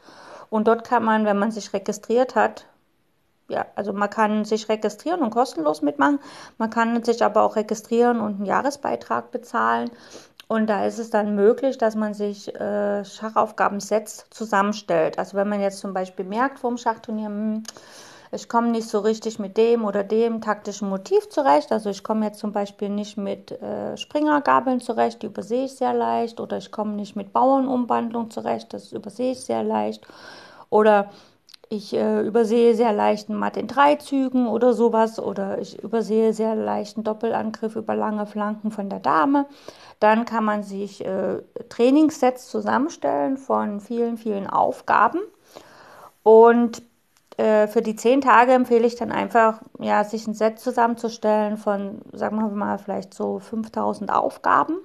Und 0.50 0.66
dort 0.68 0.84
kann 0.84 1.04
man, 1.04 1.24
wenn 1.24 1.38
man 1.38 1.50
sich 1.50 1.72
registriert 1.72 2.34
hat, 2.34 2.66
ja, 3.48 3.64
also 3.76 3.94
man 3.94 4.10
kann 4.10 4.44
sich 4.44 4.68
registrieren 4.68 5.22
und 5.22 5.30
kostenlos 5.30 5.80
mitmachen. 5.80 6.20
Man 6.58 6.68
kann 6.68 7.02
sich 7.02 7.24
aber 7.24 7.42
auch 7.42 7.56
registrieren 7.56 8.20
und 8.20 8.36
einen 8.36 8.44
Jahresbeitrag 8.44 9.30
bezahlen. 9.30 9.90
Und 10.48 10.68
da 10.68 10.86
ist 10.86 10.98
es 10.98 11.10
dann 11.10 11.34
möglich, 11.34 11.76
dass 11.76 11.94
man 11.94 12.14
sich 12.14 12.54
äh, 12.54 13.04
Schachaufgaben-Sets 13.04 14.26
zusammenstellt. 14.30 15.18
Also 15.18 15.36
wenn 15.36 15.48
man 15.48 15.60
jetzt 15.60 15.78
zum 15.78 15.92
Beispiel 15.92 16.24
merkt 16.24 16.58
vom 16.58 16.78
Schachturnier, 16.78 17.26
hm, 17.26 17.62
ich 18.32 18.48
komme 18.48 18.68
nicht 18.68 18.88
so 18.88 18.98
richtig 19.00 19.38
mit 19.38 19.56
dem 19.56 19.84
oder 19.84 20.04
dem 20.04 20.40
taktischen 20.40 20.88
Motiv 20.88 21.28
zurecht. 21.28 21.70
Also 21.70 21.90
ich 21.90 22.02
komme 22.02 22.26
jetzt 22.26 22.38
zum 22.38 22.52
Beispiel 22.52 22.88
nicht 22.88 23.16
mit 23.18 23.52
äh, 23.52 23.96
Springergabeln 23.96 24.80
zurecht, 24.80 25.22
die 25.22 25.26
übersehe 25.26 25.66
ich 25.66 25.76
sehr 25.76 25.94
leicht. 25.94 26.40
Oder 26.40 26.58
ich 26.58 26.70
komme 26.70 26.92
nicht 26.92 27.14
mit 27.14 27.32
Bauernumwandlung 27.32 28.30
zurecht, 28.30 28.72
das 28.72 28.92
übersehe 28.92 29.32
ich 29.32 29.40
sehr 29.40 29.62
leicht. 29.62 30.06
Oder 30.70 31.10
ich 31.70 31.94
äh, 31.94 32.22
übersehe 32.22 32.74
sehr 32.74 32.92
leicht 32.92 33.28
einen 33.28 33.38
Matt 33.38 33.56
in 33.56 33.66
drei 33.66 33.96
Zügen 33.96 34.46
oder 34.46 34.72
sowas. 34.72 35.18
Oder 35.20 35.58
ich 35.58 35.82
übersehe 35.82 36.32
sehr 36.32 36.54
leicht 36.54 36.96
einen 36.96 37.04
Doppelangriff 37.04 37.76
über 37.76 37.94
lange 37.94 38.26
Flanken 38.26 38.70
von 38.70 38.88
der 38.88 39.00
Dame. 39.00 39.46
Dann 40.00 40.24
kann 40.24 40.44
man 40.44 40.62
sich 40.62 41.04
äh, 41.04 41.42
Trainingssets 41.68 42.48
zusammenstellen 42.48 43.36
von 43.36 43.80
vielen, 43.80 44.16
vielen 44.16 44.46
Aufgaben. 44.46 45.20
Und 46.22 46.82
äh, 47.36 47.68
für 47.68 47.82
die 47.82 47.96
zehn 47.96 48.20
Tage 48.20 48.52
empfehle 48.52 48.86
ich 48.86 48.96
dann 48.96 49.12
einfach, 49.12 49.60
ja, 49.78 50.04
sich 50.04 50.26
ein 50.26 50.34
Set 50.34 50.58
zusammenzustellen 50.58 51.56
von, 51.56 52.00
sagen 52.12 52.36
wir 52.36 52.48
mal, 52.48 52.78
vielleicht 52.78 53.14
so 53.14 53.38
5000 53.38 54.12
Aufgaben 54.12 54.76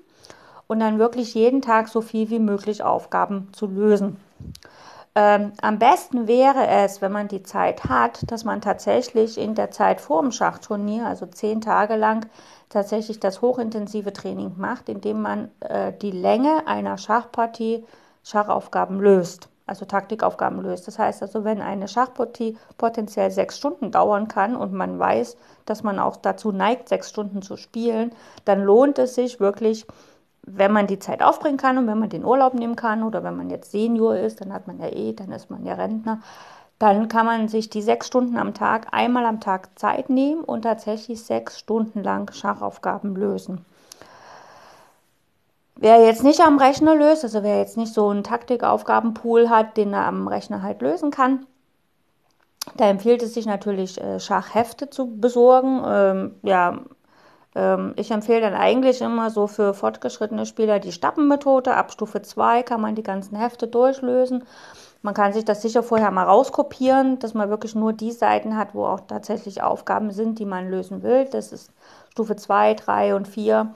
und 0.68 0.80
dann 0.80 1.00
wirklich 1.00 1.34
jeden 1.34 1.62
Tag 1.62 1.90
so 1.90 2.02
viel 2.02 2.30
wie 2.30 2.40
möglich 2.40 2.84
Aufgaben 2.84 3.50
zu 3.54 3.68
lösen. 3.68 4.18
Ähm, 5.16 5.54
am 5.62 5.78
besten 5.78 6.28
wäre 6.28 6.68
es, 6.68 7.02
wenn 7.02 7.12
man 7.12 7.28
die 7.28 7.44
Zeit 7.44 7.86
hat, 7.86 8.32
dass 8.32 8.46
man 8.46 8.62
tatsächlich 8.62 9.38
in 9.38 9.54
der 9.54 9.70
Zeit 9.70 10.02
vor 10.02 10.22
dem 10.22 10.32
Schachturnier, 10.32 11.06
also 11.06 11.28
zehn 11.28 11.62
Tage 11.62 11.96
lang, 11.96 12.26
tatsächlich 12.70 13.20
das 13.20 13.42
hochintensive 13.42 14.12
Training 14.12 14.54
macht, 14.58 14.90
indem 14.90 15.22
man 15.22 15.52
äh, 15.60 15.94
die 15.94 16.12
Länge 16.12 16.66
einer 16.66 16.98
Schachpartie 16.98 17.86
Schachaufgaben 18.24 19.00
löst 19.00 19.50
also 19.66 19.86
Taktikaufgaben 19.86 20.62
löst. 20.62 20.88
Das 20.88 21.00
heißt 21.00 21.22
also, 21.22 21.44
wenn 21.44 21.62
eine 21.62 21.88
Schachpartie 21.88 22.58
potenziell 22.78 23.32
sechs 23.32 23.58
Stunden 23.58 23.92
dauern 23.92 24.28
kann 24.28 24.56
und 24.56 24.74
man 24.74 25.00
weiß, 25.00 25.38
dass 25.66 25.84
man 25.84 26.00
auch 26.00 26.18
dazu 26.18 26.52
neigt, 26.52 26.90
sechs 26.90 27.10
Stunden 27.10 27.42
zu 27.42 27.56
spielen, 27.56 28.12
dann 28.46 28.62
lohnt 28.62 29.00
es 29.00 29.16
sich 29.16 29.40
wirklich, 29.40 29.86
wenn 30.46 30.72
man 30.72 30.88
die 30.88 31.00
Zeit 31.00 31.24
aufbringen 31.24 31.58
kann 31.58 31.78
und 31.78 31.88
wenn 31.88 32.00
man 32.00 32.10
den 32.10 32.26
Urlaub 32.26 32.54
nehmen 32.54 32.76
kann 32.76 33.04
oder 33.04 33.24
wenn 33.24 33.38
man 33.38 33.50
jetzt 33.50 33.72
Senior 33.72 34.18
ist, 34.18 34.42
dann 34.42 34.54
hat 34.54 34.68
man 34.68 34.80
ja 34.80 34.88
eh, 34.88 35.14
dann 35.14 35.32
ist 35.32 35.50
man 35.50 35.66
ja 35.66 35.74
Rentner, 35.74 36.20
dann 36.80 37.08
kann 37.08 37.26
man 37.26 37.48
sich 37.48 37.70
die 37.70 37.82
sechs 37.82 38.08
Stunden 38.08 38.38
am 38.38 38.54
Tag 38.54 38.88
einmal 38.92 39.26
am 39.26 39.40
Tag 39.40 39.80
Zeit 39.80 40.10
nehmen 40.10 40.44
und 40.44 40.64
tatsächlich 40.64 41.24
sechs 41.24 41.60
Stunden 41.60 42.04
lang 42.04 42.32
Schachaufgaben 42.34 43.16
lösen. 43.16 43.64
Wer 45.76 46.06
jetzt 46.06 46.24
nicht 46.24 46.42
am 46.42 46.58
Rechner 46.58 46.96
löst, 46.96 47.24
also 47.24 47.42
wer 47.44 47.58
jetzt 47.58 47.78
nicht 47.78 47.94
so 47.94 48.10
einen 48.10 48.24
Taktikaufgabenpool 48.24 49.50
hat, 49.50 49.78
den 49.78 49.94
er 49.94 50.06
am 50.06 50.28
Rechner 50.28 50.62
halt 50.62 50.82
lösen 50.82 51.10
kann, 51.10 51.46
da 52.78 52.90
empfiehlt 52.90 53.22
es 53.24 53.34
sich 53.34 53.46
natürlich, 53.46 54.00
äh, 54.00 54.20
Schachhefte 54.20 54.90
zu 54.90 55.18
besorgen. 55.18 55.82
Ähm, 55.86 56.36
ja, 56.44 56.80
ich 57.96 58.10
empfehle 58.10 58.42
dann 58.42 58.56
eigentlich 58.56 59.02
immer 59.02 59.30
so 59.30 59.46
für 59.46 59.76
fortgeschrittene 59.76 60.48
Spieler 60.48 60.80
die 60.80 60.92
Stappenmethode. 60.92 61.76
Ab 61.76 61.92
Stufe 61.92 62.22
2 62.22 62.64
kann 62.64 62.82
man 62.82 62.96
die 62.96 63.04
ganzen 63.04 63.36
Hefte 63.36 63.68
durchlösen. 63.68 64.44
Man 65.04 65.14
kann 65.14 65.34
sich 65.34 65.46
das 65.46 65.62
sicher 65.62 65.84
vorher 65.84 66.12
mal 66.12 66.24
rauskopieren, 66.24 67.20
dass 67.20 67.34
man 67.34 67.50
wirklich 67.50 67.76
nur 67.76 67.94
die 67.94 68.12
Seiten 68.12 68.58
hat, 68.58 68.74
wo 68.74 68.86
auch 68.86 69.02
tatsächlich 69.02 69.62
Aufgaben 69.62 70.12
sind, 70.12 70.40
die 70.40 70.46
man 70.46 70.72
lösen 70.72 71.04
will. 71.04 71.26
Das 71.26 71.52
ist 71.52 71.72
Stufe 72.10 72.38
2, 72.38 72.74
3 72.76 73.16
und 73.16 73.28
4. 73.28 73.74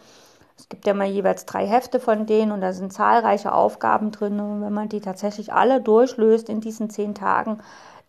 Es 0.57 0.69
gibt 0.69 0.87
ja 0.87 0.93
mal 0.93 1.05
jeweils 1.05 1.45
drei 1.45 1.67
Hefte 1.67 1.99
von 1.99 2.25
denen 2.25 2.51
und 2.51 2.61
da 2.61 2.73
sind 2.73 2.91
zahlreiche 2.91 3.51
Aufgaben 3.51 4.11
drin. 4.11 4.39
Und 4.39 4.61
wenn 4.61 4.73
man 4.73 4.89
die 4.89 5.01
tatsächlich 5.01 5.53
alle 5.53 5.81
durchlöst 5.81 6.49
in 6.49 6.61
diesen 6.61 6.89
zehn 6.89 7.13
Tagen, 7.13 7.59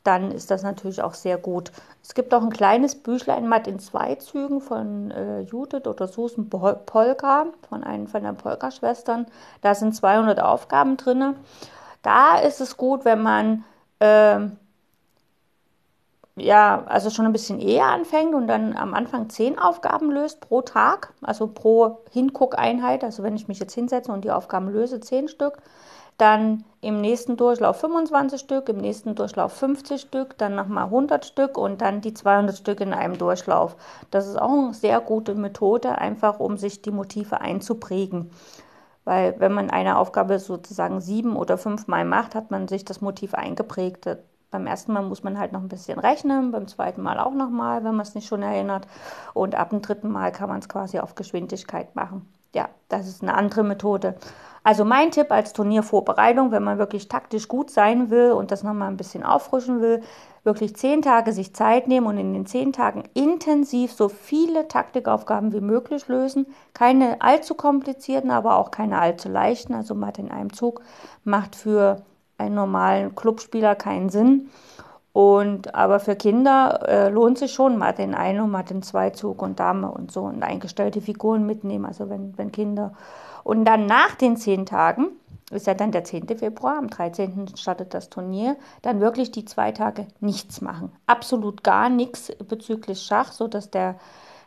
dann 0.04 0.30
ist 0.30 0.50
das 0.50 0.62
natürlich 0.62 1.02
auch 1.02 1.14
sehr 1.14 1.36
gut. 1.38 1.72
Es 2.02 2.14
gibt 2.14 2.32
auch 2.32 2.42
ein 2.42 2.50
kleines 2.50 2.94
Büchlein 2.94 3.48
matt 3.48 3.66
in 3.66 3.78
zwei 3.78 4.14
Zügen 4.14 4.60
von 4.60 5.10
äh, 5.10 5.40
Judith 5.40 5.86
oder 5.86 6.06
Susan 6.08 6.48
Polka, 6.48 7.46
von 7.68 7.84
einer 7.84 8.06
von 8.06 8.22
den 8.22 8.36
Polka-Schwestern. 8.36 9.26
Da 9.60 9.74
sind 9.74 9.94
200 9.94 10.40
Aufgaben 10.40 10.96
drin. 10.96 11.34
Da 12.02 12.38
ist 12.38 12.60
es 12.60 12.76
gut, 12.76 13.04
wenn 13.04 13.22
man 13.22 13.64
äh, 13.98 14.48
ja, 16.40 16.84
also 16.86 17.10
schon 17.10 17.26
ein 17.26 17.32
bisschen 17.32 17.60
eher 17.60 17.86
anfängt 17.86 18.34
und 18.34 18.46
dann 18.46 18.76
am 18.76 18.94
Anfang 18.94 19.28
zehn 19.28 19.58
Aufgaben 19.58 20.10
löst 20.10 20.40
pro 20.40 20.62
Tag, 20.62 21.12
also 21.22 21.48
pro 21.48 21.98
Hinguckeinheit. 22.10 23.04
Also 23.04 23.22
wenn 23.22 23.36
ich 23.36 23.48
mich 23.48 23.58
jetzt 23.58 23.74
hinsetze 23.74 24.12
und 24.12 24.24
die 24.24 24.30
Aufgaben 24.30 24.68
löse, 24.68 25.00
zehn 25.00 25.28
Stück, 25.28 25.58
dann 26.18 26.64
im 26.80 27.00
nächsten 27.00 27.36
Durchlauf 27.36 27.80
25 27.80 28.40
Stück, 28.40 28.68
im 28.68 28.76
nächsten 28.78 29.14
Durchlauf 29.14 29.52
50 29.54 30.00
Stück, 30.00 30.36
dann 30.38 30.54
nochmal 30.54 30.84
100 30.84 31.24
Stück 31.24 31.56
und 31.56 31.80
dann 31.80 32.00
die 32.00 32.14
200 32.14 32.56
Stück 32.56 32.80
in 32.80 32.92
einem 32.92 33.18
Durchlauf. 33.18 33.76
Das 34.10 34.26
ist 34.26 34.36
auch 34.40 34.50
eine 34.50 34.74
sehr 34.74 35.00
gute 35.00 35.34
Methode, 35.34 35.98
einfach 35.98 36.38
um 36.40 36.56
sich 36.56 36.82
die 36.82 36.90
Motive 36.90 37.40
einzuprägen. 37.40 38.30
Weil 39.04 39.36
wenn 39.38 39.52
man 39.52 39.70
eine 39.70 39.96
Aufgabe 39.96 40.38
sozusagen 40.38 41.00
sieben 41.00 41.34
oder 41.36 41.56
fünfmal 41.56 42.04
macht, 42.04 42.34
hat 42.34 42.50
man 42.50 42.68
sich 42.68 42.84
das 42.84 43.00
Motiv 43.00 43.34
eingeprägt. 43.34 44.06
Beim 44.50 44.66
ersten 44.66 44.92
Mal 44.92 45.02
muss 45.02 45.22
man 45.22 45.38
halt 45.38 45.52
noch 45.52 45.60
ein 45.60 45.68
bisschen 45.68 45.98
rechnen, 45.98 46.52
beim 46.52 46.68
zweiten 46.68 47.02
Mal 47.02 47.18
auch 47.18 47.34
nochmal, 47.34 47.84
wenn 47.84 47.94
man 47.94 48.06
es 48.06 48.14
nicht 48.14 48.28
schon 48.28 48.42
erinnert. 48.42 48.86
Und 49.34 49.54
ab 49.54 49.70
dem 49.70 49.82
dritten 49.82 50.10
Mal 50.10 50.30
kann 50.32 50.48
man 50.48 50.58
es 50.60 50.68
quasi 50.68 50.98
auf 50.98 51.14
Geschwindigkeit 51.14 51.96
machen. 51.96 52.28
Ja, 52.54 52.68
das 52.88 53.08
ist 53.08 53.22
eine 53.22 53.34
andere 53.34 53.62
Methode. 53.62 54.16
Also 54.64 54.84
mein 54.84 55.10
Tipp 55.10 55.30
als 55.30 55.52
Turniervorbereitung, 55.52 56.50
wenn 56.50 56.62
man 56.62 56.78
wirklich 56.78 57.08
taktisch 57.08 57.48
gut 57.48 57.70
sein 57.70 58.10
will 58.10 58.32
und 58.32 58.50
das 58.50 58.62
nochmal 58.62 58.88
ein 58.88 58.96
bisschen 58.96 59.22
auffrischen 59.22 59.80
will, 59.80 60.02
wirklich 60.44 60.76
zehn 60.76 61.02
Tage 61.02 61.32
sich 61.32 61.54
Zeit 61.54 61.88
nehmen 61.88 62.06
und 62.06 62.18
in 62.18 62.32
den 62.32 62.46
zehn 62.46 62.72
Tagen 62.72 63.04
intensiv 63.14 63.92
so 63.92 64.08
viele 64.08 64.68
Taktikaufgaben 64.68 65.52
wie 65.52 65.60
möglich 65.60 66.08
lösen. 66.08 66.46
Keine 66.74 67.20
allzu 67.20 67.54
komplizierten, 67.54 68.30
aber 68.30 68.56
auch 68.56 68.70
keine 68.70 68.98
allzu 68.98 69.28
leichten. 69.28 69.74
Also 69.74 69.94
Mathe 69.94 70.20
in 70.22 70.30
einem 70.30 70.52
Zug 70.52 70.82
macht 71.24 71.56
für 71.56 72.02
einen 72.36 72.54
normalen 72.54 73.14
Clubspieler 73.14 73.74
keinen 73.74 74.10
Sinn. 74.10 74.50
Und 75.18 75.74
aber 75.74 75.98
für 75.98 76.14
Kinder 76.14 76.78
äh, 76.86 77.08
lohnt 77.08 77.38
sich 77.38 77.52
schon 77.52 77.76
Mathe 77.76 78.02
in 78.02 78.14
einem 78.14 78.44
und 78.44 78.50
Mathe 78.52 78.72
in 78.72 78.82
zwei 78.82 79.10
Zug 79.10 79.42
und 79.42 79.58
Dame 79.58 79.90
und 79.90 80.12
so 80.12 80.20
und 80.20 80.44
eingestellte 80.44 81.00
Figuren 81.00 81.44
mitnehmen. 81.44 81.86
Also 81.86 82.08
wenn, 82.08 82.38
wenn 82.38 82.52
Kinder 82.52 82.92
und 83.42 83.64
dann 83.64 83.86
nach 83.86 84.14
den 84.14 84.36
zehn 84.36 84.64
Tagen, 84.64 85.08
ist 85.50 85.66
ja 85.66 85.74
dann 85.74 85.90
der 85.90 86.04
10. 86.04 86.28
Februar, 86.38 86.78
am 86.78 86.88
13. 86.88 87.56
startet 87.56 87.94
das 87.94 88.10
Turnier, 88.10 88.56
dann 88.82 89.00
wirklich 89.00 89.32
die 89.32 89.44
zwei 89.44 89.72
Tage 89.72 90.06
nichts 90.20 90.60
machen. 90.60 90.92
Absolut 91.06 91.64
gar 91.64 91.88
nichts 91.88 92.30
bezüglich 92.48 93.02
Schach, 93.02 93.32
sodass 93.32 93.72
der 93.72 93.96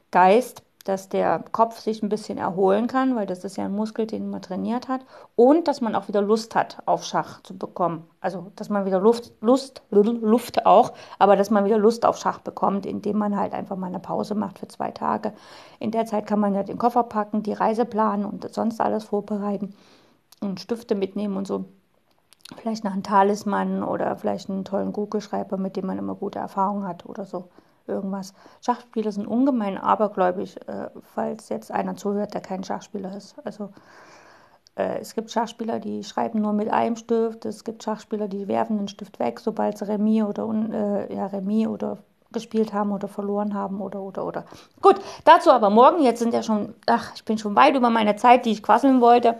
Geist 0.09 0.63
dass 0.83 1.09
der 1.09 1.43
Kopf 1.51 1.79
sich 1.79 2.01
ein 2.01 2.09
bisschen 2.09 2.37
erholen 2.37 2.87
kann, 2.87 3.15
weil 3.15 3.25
das 3.25 3.43
ist 3.43 3.57
ja 3.57 3.65
ein 3.65 3.75
Muskel, 3.75 4.07
den 4.07 4.29
man 4.29 4.41
trainiert 4.41 4.87
hat. 4.87 5.01
Und 5.35 5.67
dass 5.67 5.81
man 5.81 5.95
auch 5.95 6.07
wieder 6.07 6.21
Lust 6.21 6.55
hat, 6.55 6.81
auf 6.85 7.03
Schach 7.03 7.41
zu 7.43 7.57
bekommen. 7.57 8.07
Also, 8.19 8.51
dass 8.55 8.69
man 8.69 8.85
wieder 8.85 8.99
Luft, 8.99 9.31
Lust, 9.41 9.81
Luft 9.91 10.65
auch, 10.65 10.93
aber 11.19 11.35
dass 11.35 11.49
man 11.49 11.65
wieder 11.65 11.77
Lust 11.77 12.05
auf 12.05 12.17
Schach 12.17 12.39
bekommt, 12.39 12.85
indem 12.85 13.17
man 13.17 13.37
halt 13.37 13.53
einfach 13.53 13.77
mal 13.77 13.87
eine 13.87 13.99
Pause 13.99 14.35
macht 14.35 14.59
für 14.59 14.67
zwei 14.67 14.91
Tage. 14.91 15.33
In 15.79 15.91
der 15.91 16.05
Zeit 16.05 16.25
kann 16.25 16.39
man 16.39 16.53
ja 16.53 16.63
den 16.63 16.77
Koffer 16.77 17.03
packen, 17.03 17.43
die 17.43 17.53
Reise 17.53 17.85
planen 17.85 18.25
und 18.25 18.51
sonst 18.53 18.81
alles 18.81 19.03
vorbereiten 19.03 19.73
und 20.41 20.59
Stifte 20.59 20.95
mitnehmen 20.95 21.37
und 21.37 21.47
so. 21.47 21.65
Vielleicht 22.57 22.83
noch 22.83 22.91
einen 22.91 23.03
Talisman 23.03 23.83
oder 23.83 24.15
vielleicht 24.17 24.49
einen 24.49 24.65
tollen 24.65 24.91
Google-Schreiber, 24.91 25.57
mit 25.57 25.77
dem 25.77 25.85
man 25.85 25.97
immer 25.97 26.15
gute 26.15 26.39
Erfahrungen 26.39 26.87
hat 26.87 27.05
oder 27.05 27.25
so 27.25 27.49
irgendwas. 27.91 28.33
Schachspieler 28.61 29.11
sind 29.11 29.27
ungemein 29.27 29.77
abergläubig, 29.77 30.57
äh, 30.67 30.89
falls 31.13 31.49
jetzt 31.49 31.71
einer 31.71 31.95
zuhört, 31.95 32.33
der 32.33 32.41
kein 32.41 32.63
Schachspieler 32.63 33.15
ist. 33.15 33.35
Also 33.43 33.69
äh, 34.75 34.99
es 34.99 35.13
gibt 35.13 35.31
Schachspieler, 35.31 35.79
die 35.79 36.03
schreiben 36.03 36.41
nur 36.41 36.53
mit 36.53 36.71
einem 36.71 36.95
Stift. 36.95 37.45
Es 37.45 37.63
gibt 37.63 37.83
Schachspieler, 37.83 38.27
die 38.27 38.47
werfen 38.47 38.77
den 38.77 38.87
Stift 38.87 39.19
weg, 39.19 39.39
sobald 39.39 39.77
sie 39.77 39.87
Remis 39.87 40.23
oder 40.23 40.47
äh, 40.71 41.15
ja, 41.15 41.27
Remis 41.27 41.67
oder 41.67 41.97
gespielt 42.31 42.73
haben 42.73 42.91
oder 42.91 43.07
verloren 43.07 43.53
haben 43.53 43.81
oder 43.81 44.01
oder 44.01 44.25
oder. 44.25 44.45
Gut, 44.81 44.95
dazu 45.25 45.51
aber 45.51 45.69
morgen. 45.69 46.01
Jetzt 46.01 46.19
sind 46.19 46.33
ja 46.33 46.43
schon, 46.43 46.73
ach, 46.85 47.11
ich 47.15 47.25
bin 47.25 47.37
schon 47.37 47.55
weit 47.55 47.75
über 47.75 47.89
meine 47.89 48.15
Zeit, 48.15 48.45
die 48.45 48.51
ich 48.51 48.63
quasseln 48.63 49.01
wollte. 49.01 49.37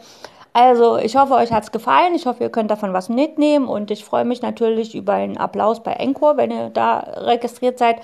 Also, 0.54 0.98
ich 0.98 1.16
hoffe, 1.16 1.36
euch 1.36 1.54
hat 1.54 1.64
es 1.64 1.72
gefallen. 1.72 2.14
Ich 2.14 2.26
hoffe, 2.26 2.44
ihr 2.44 2.50
könnt 2.50 2.72
davon 2.72 2.92
was 2.92 3.08
mitnehmen. 3.08 3.68
Und 3.68 3.90
ich 3.90 4.04
freue 4.04 4.26
mich 4.26 4.42
natürlich 4.42 4.96
über 4.96 5.14
einen 5.14 5.38
Applaus 5.38 5.82
bei 5.82 5.94
Encore, 5.94 6.36
wenn 6.36 6.52
ihr 6.52 6.70
da 6.70 7.00
registriert 7.00 7.80
seid. 7.80 8.02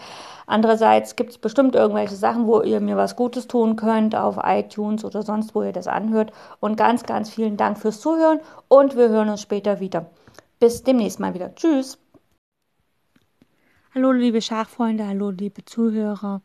Andererseits 0.49 1.17
gibt 1.17 1.31
es 1.31 1.37
bestimmt 1.37 1.75
irgendwelche 1.75 2.15
Sachen, 2.15 2.47
wo 2.47 2.61
ihr 2.61 2.79
mir 2.79 2.95
was 2.95 3.17
Gutes 3.17 3.47
tun 3.47 3.75
könnt 3.75 4.15
auf 4.15 4.39
iTunes 4.41 5.03
oder 5.03 5.21
sonst, 5.21 5.53
wo 5.53 5.61
ihr 5.61 5.73
das 5.73 5.87
anhört. 5.87 6.31
Und 6.61 6.77
ganz, 6.77 7.03
ganz 7.03 7.29
vielen 7.29 7.57
Dank 7.57 7.77
fürs 7.77 7.99
Zuhören 7.99 8.39
und 8.69 8.95
wir 8.95 9.09
hören 9.09 9.27
uns 9.27 9.41
später 9.41 9.81
wieder. 9.81 10.09
Bis 10.59 10.83
demnächst 10.83 11.19
mal 11.19 11.33
wieder. 11.33 11.53
Tschüss. 11.53 11.99
Hallo 13.93 14.13
liebe 14.13 14.41
Schachfreunde, 14.41 15.05
hallo 15.05 15.31
liebe 15.31 15.65
Zuhörer. 15.65 16.41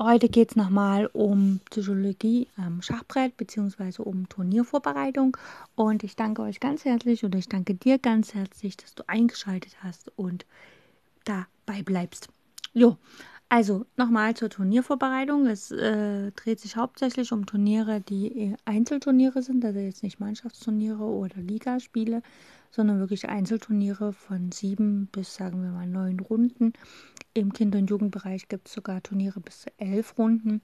Heute 0.00 0.28
geht 0.28 0.50
es 0.50 0.56
nochmal 0.56 1.06
um 1.12 1.60
Psychologie 1.70 2.48
am 2.56 2.82
Schachbrett 2.82 3.36
bzw. 3.36 4.02
um 4.02 4.28
Turniervorbereitung. 4.28 5.36
Und 5.76 6.02
ich 6.02 6.16
danke 6.16 6.42
euch 6.42 6.58
ganz 6.58 6.84
herzlich 6.84 7.24
oder 7.24 7.38
ich 7.38 7.48
danke 7.48 7.76
dir 7.76 7.98
ganz 8.00 8.34
herzlich, 8.34 8.76
dass 8.76 8.96
du 8.96 9.04
eingeschaltet 9.06 9.76
hast 9.84 10.10
und 10.16 10.44
dabei 11.24 11.61
bleibst. 11.66 12.28
Jo, 12.74 12.96
also 13.48 13.84
nochmal 13.96 14.34
zur 14.34 14.48
Turniervorbereitung. 14.48 15.46
Es 15.46 15.70
äh, 15.70 16.32
dreht 16.32 16.58
sich 16.60 16.76
hauptsächlich 16.76 17.32
um 17.32 17.44
Turniere, 17.44 18.00
die 18.00 18.54
Einzelturniere 18.64 19.42
sind, 19.42 19.64
also 19.64 19.78
jetzt 19.78 20.02
nicht 20.02 20.20
Mannschaftsturniere 20.20 21.02
oder 21.04 21.36
Ligaspiele, 21.36 22.22
sondern 22.70 22.98
wirklich 22.98 23.28
Einzelturniere 23.28 24.14
von 24.14 24.52
sieben 24.52 25.06
bis, 25.12 25.34
sagen 25.34 25.62
wir 25.62 25.70
mal, 25.70 25.86
neun 25.86 26.20
Runden. 26.20 26.72
Im 27.34 27.52
Kinder- 27.52 27.78
und 27.78 27.90
Jugendbereich 27.90 28.48
gibt 28.48 28.68
es 28.68 28.74
sogar 28.74 29.02
Turniere 29.02 29.40
bis 29.40 29.62
zu 29.62 29.70
elf 29.76 30.16
Runden. 30.16 30.62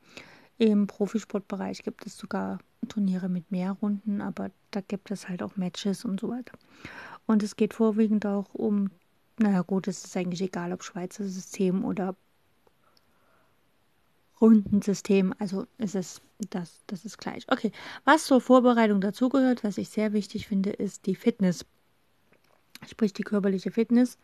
Im 0.56 0.86
Profisportbereich 0.86 1.82
gibt 1.82 2.06
es 2.06 2.16
sogar 2.16 2.58
Turniere 2.88 3.28
mit 3.28 3.50
mehr 3.50 3.72
Runden, 3.72 4.20
aber 4.22 4.50
da 4.70 4.80
gibt 4.80 5.10
es 5.10 5.28
halt 5.28 5.42
auch 5.42 5.56
Matches 5.56 6.04
und 6.04 6.20
so 6.20 6.30
weiter. 6.30 6.52
Und 7.26 7.42
es 7.42 7.56
geht 7.56 7.74
vorwiegend 7.74 8.24
auch 8.24 8.54
um, 8.54 8.90
naja 9.38 9.62
gut, 9.62 9.88
es 9.88 10.04
ist 10.04 10.16
eigentlich 10.16 10.42
egal, 10.42 10.72
ob 10.72 10.82
Schweizer 10.82 11.24
System 11.24 11.84
oder 11.84 12.16
Rundensystem, 14.40 15.34
also 15.38 15.66
ist 15.78 15.94
es 15.94 16.20
das, 16.50 16.84
das 16.86 17.04
ist 17.04 17.18
gleich. 17.18 17.44
Okay, 17.50 17.72
was 18.04 18.26
zur 18.26 18.40
Vorbereitung 18.40 19.00
dazugehört, 19.00 19.64
was 19.64 19.78
ich 19.78 19.88
sehr 19.88 20.12
wichtig 20.12 20.46
finde, 20.46 20.70
ist 20.70 21.06
die 21.06 21.16
Fitness. 21.16 21.66
Sprich 22.88 23.12
die 23.12 23.24
körperliche 23.24 23.72
Fitness. 23.72 24.18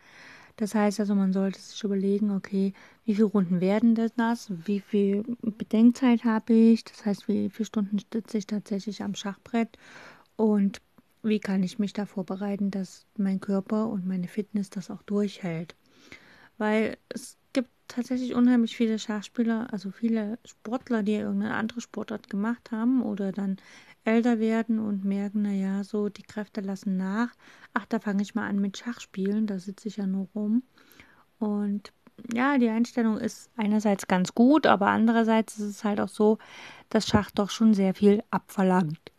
Das 0.57 0.77
heißt 0.77 1.01
also, 1.01 1.17
man 1.17 1.33
sollte 1.33 1.59
sich 1.59 1.83
überlegen, 1.83 2.31
okay, 2.31 2.73
wie 3.05 3.15
viele 3.15 3.27
Runden 3.27 3.61
werden 3.61 3.97
das, 3.97 4.47
wie 4.49 4.79
viel 4.79 5.25
Bedenkzeit 5.43 6.23
habe 6.25 6.53
ich, 6.53 6.85
das 6.85 7.05
heißt, 7.05 7.27
wie 7.27 7.51
viele 7.51 7.67
Stunden 7.67 7.99
sitze 8.13 8.39
ich 8.39 8.47
tatsächlich 8.47 9.03
am 9.03 9.17
Schachbrett? 9.17 9.77
Und 10.37 10.81
wie 11.25 11.41
kann 11.41 11.63
ich 11.63 11.79
mich 11.79 11.93
da 11.93 12.07
vorbereiten, 12.07 12.71
dass 12.71 13.07
mein 13.17 13.41
Körper 13.41 13.89
und 13.89 14.07
meine 14.07 14.29
Fitness 14.29 14.71
das 14.71 14.91
auch 14.91 15.03
durchhält. 15.03 15.75
Weil 16.59 16.97
es 17.09 17.37
gibt 17.53 17.71
tatsächlich 17.89 18.35
unheimlich 18.35 18.77
viele 18.77 18.99
Schachspieler, 18.99 19.69
also 19.73 19.91
viele 19.91 20.39
Sportler, 20.45 21.03
die 21.03 21.15
irgendeine 21.15 21.55
andere 21.55 21.81
Sportart 21.81 22.31
gemacht 22.31 22.71
haben 22.71 23.03
oder 23.03 23.33
dann 23.33 23.57
älter 24.05 24.39
werden 24.39 24.79
und 24.79 25.05
merken, 25.05 25.43
naja, 25.43 25.83
so 25.83 26.09
die 26.09 26.23
Kräfte 26.23 26.61
lassen 26.61 26.97
nach. 26.97 27.31
Ach, 27.73 27.87
da 27.87 27.99
fange 27.99 28.23
ich 28.23 28.35
mal 28.35 28.49
an 28.49 28.61
mit 28.61 28.77
Schachspielen, 28.77 29.47
da 29.47 29.59
sitze 29.59 29.89
ich 29.89 29.97
ja 29.97 30.07
nur 30.07 30.29
rum. 30.35 30.63
Und 31.39 31.93
ja, 32.33 32.59
die 32.59 32.69
Einstellung 32.69 33.19
ist 33.19 33.51
einerseits 33.57 34.07
ganz 34.07 34.35
gut, 34.35 34.67
aber 34.67 34.89
andererseits 34.89 35.59
ist 35.59 35.65
es 35.65 35.85
halt 35.85 36.01
auch 36.01 36.09
so, 36.09 36.39
dass 36.91 37.09
Schach 37.09 37.31
doch 37.31 37.51
schon 37.51 37.75
sehr 37.75 37.95
viel 37.95 38.23
abverlangt. 38.31 39.14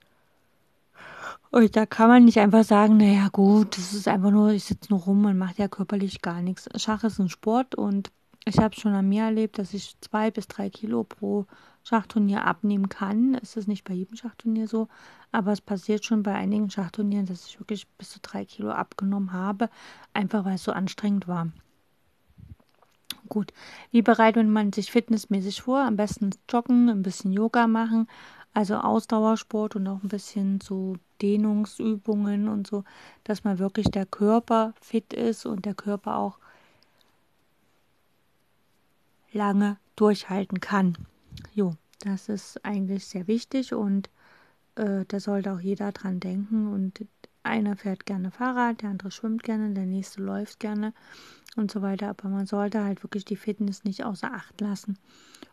Und 1.55 1.77
da 1.77 1.85
kann 1.85 2.09
man 2.09 2.25
nicht 2.25 2.37
einfach 2.37 2.65
sagen, 2.65 2.97
naja 2.97 3.29
gut, 3.31 3.77
das 3.77 3.93
ist 3.93 4.09
einfach 4.09 4.29
nur, 4.29 4.49
ich 4.49 4.65
sitze 4.65 4.91
nur 4.91 4.99
rum 4.99 5.23
und 5.23 5.37
mache 5.37 5.53
ja 5.55 5.69
körperlich 5.69 6.21
gar 6.21 6.41
nichts. 6.41 6.67
Schach 6.75 7.05
ist 7.05 7.17
ein 7.17 7.29
Sport 7.29 7.75
und 7.75 8.11
ich 8.43 8.57
habe 8.57 8.75
schon 8.75 8.93
an 8.93 9.07
mir 9.07 9.23
erlebt, 9.23 9.57
dass 9.57 9.73
ich 9.73 9.95
zwei 10.01 10.31
bis 10.31 10.49
drei 10.49 10.69
Kilo 10.69 11.05
pro 11.05 11.45
Schachturnier 11.85 12.43
abnehmen 12.43 12.89
kann. 12.89 13.35
Es 13.41 13.55
ist 13.55 13.69
nicht 13.69 13.85
bei 13.85 13.93
jedem 13.93 14.17
Schachturnier 14.17 14.67
so, 14.67 14.89
aber 15.31 15.53
es 15.53 15.61
passiert 15.61 16.03
schon 16.03 16.23
bei 16.23 16.33
einigen 16.33 16.69
Schachturnieren, 16.69 17.25
dass 17.25 17.47
ich 17.47 17.57
wirklich 17.57 17.87
bis 17.97 18.09
zu 18.09 18.19
drei 18.21 18.43
Kilo 18.43 18.71
abgenommen 18.71 19.31
habe, 19.31 19.69
einfach 20.11 20.43
weil 20.43 20.55
es 20.55 20.63
so 20.65 20.73
anstrengend 20.73 21.25
war. 21.29 21.53
Gut, 23.29 23.53
wie 23.91 24.01
bereitet 24.01 24.45
man 24.45 24.73
sich 24.73 24.91
fitnessmäßig 24.91 25.61
vor? 25.61 25.79
Am 25.79 25.95
besten 25.95 26.31
joggen, 26.49 26.89
ein 26.89 27.01
bisschen 27.01 27.31
Yoga 27.31 27.65
machen, 27.65 28.07
also 28.55 28.75
Ausdauersport 28.77 29.75
und 29.75 29.87
auch 29.87 30.01
ein 30.01 30.07
bisschen 30.07 30.61
so 30.61 30.95
Dehnungsübungen 31.21 32.47
und 32.47 32.65
so, 32.65 32.85
dass 33.25 33.43
man 33.43 33.59
wirklich 33.59 33.91
der 33.91 34.05
Körper 34.05 34.73
fit 34.81 35.13
ist 35.13 35.45
und 35.45 35.65
der 35.65 35.75
Körper 35.75 36.17
auch 36.17 36.39
lange 39.33 39.77
durchhalten 39.97 40.61
kann. 40.61 40.97
Jo, 41.53 41.73
das 41.99 42.29
ist 42.29 42.63
eigentlich 42.63 43.05
sehr 43.05 43.27
wichtig 43.27 43.73
und 43.73 44.09
äh, 44.75 45.03
da 45.05 45.19
sollte 45.19 45.51
auch 45.51 45.59
jeder 45.59 45.91
dran 45.91 46.21
denken. 46.21 46.71
Und 46.71 47.05
einer 47.43 47.75
fährt 47.75 48.05
gerne 48.05 48.31
Fahrrad, 48.31 48.81
der 48.81 48.89
andere 48.89 49.11
schwimmt 49.11 49.43
gerne, 49.43 49.73
der 49.73 49.85
nächste 49.85 50.21
läuft 50.21 50.61
gerne 50.61 50.93
und 51.57 51.71
so 51.71 51.81
weiter. 51.81 52.07
Aber 52.07 52.29
man 52.29 52.45
sollte 52.45 52.85
halt 52.85 53.03
wirklich 53.03 53.25
die 53.25 53.35
Fitness 53.35 53.83
nicht 53.83 54.05
außer 54.05 54.33
Acht 54.33 54.61
lassen 54.61 54.97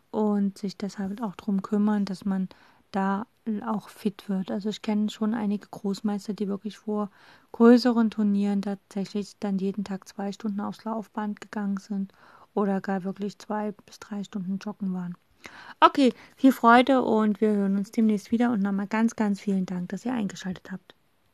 und 0.09 0.57
sich 0.57 0.77
deshalb 0.77 1.21
auch 1.21 1.35
darum 1.35 1.61
kümmern, 1.61 2.05
dass 2.05 2.23
man 2.23 2.47
da 2.93 3.27
auch 3.65 3.89
fit 3.89 4.29
wird. 4.29 4.51
Also 4.51 4.69
ich 4.69 4.81
kenne 4.81 5.09
schon 5.09 5.33
einige 5.33 5.67
Großmeister, 5.67 6.33
die 6.33 6.47
wirklich 6.47 6.77
vor 6.77 7.09
größeren 7.51 8.09
Turnieren 8.09 8.61
tatsächlich 8.61 9.33
dann 9.39 9.57
jeden 9.57 9.83
Tag 9.83 10.07
zwei 10.07 10.31
Stunden 10.31 10.61
aufs 10.61 10.85
Laufband 10.85 11.41
gegangen 11.41 11.77
sind 11.77 12.13
oder 12.53 12.79
gar 12.79 13.03
wirklich 13.03 13.37
zwei 13.39 13.73
bis 13.85 13.99
drei 13.99 14.23
Stunden 14.23 14.59
joggen 14.59 14.93
waren. 14.93 15.17
Okay, 15.81 16.13
viel 16.37 16.53
Freude 16.53 17.01
und 17.01 17.41
wir 17.41 17.49
hören 17.51 17.77
uns 17.77 17.91
demnächst 17.91 18.31
wieder 18.31 18.51
und 18.51 18.61
nochmal 18.61 18.87
ganz, 18.87 19.17
ganz 19.17 19.41
vielen 19.41 19.65
Dank, 19.65 19.89
dass 19.89 20.05
ihr 20.05 20.13
eingeschaltet 20.13 20.71
habt. 20.71 20.95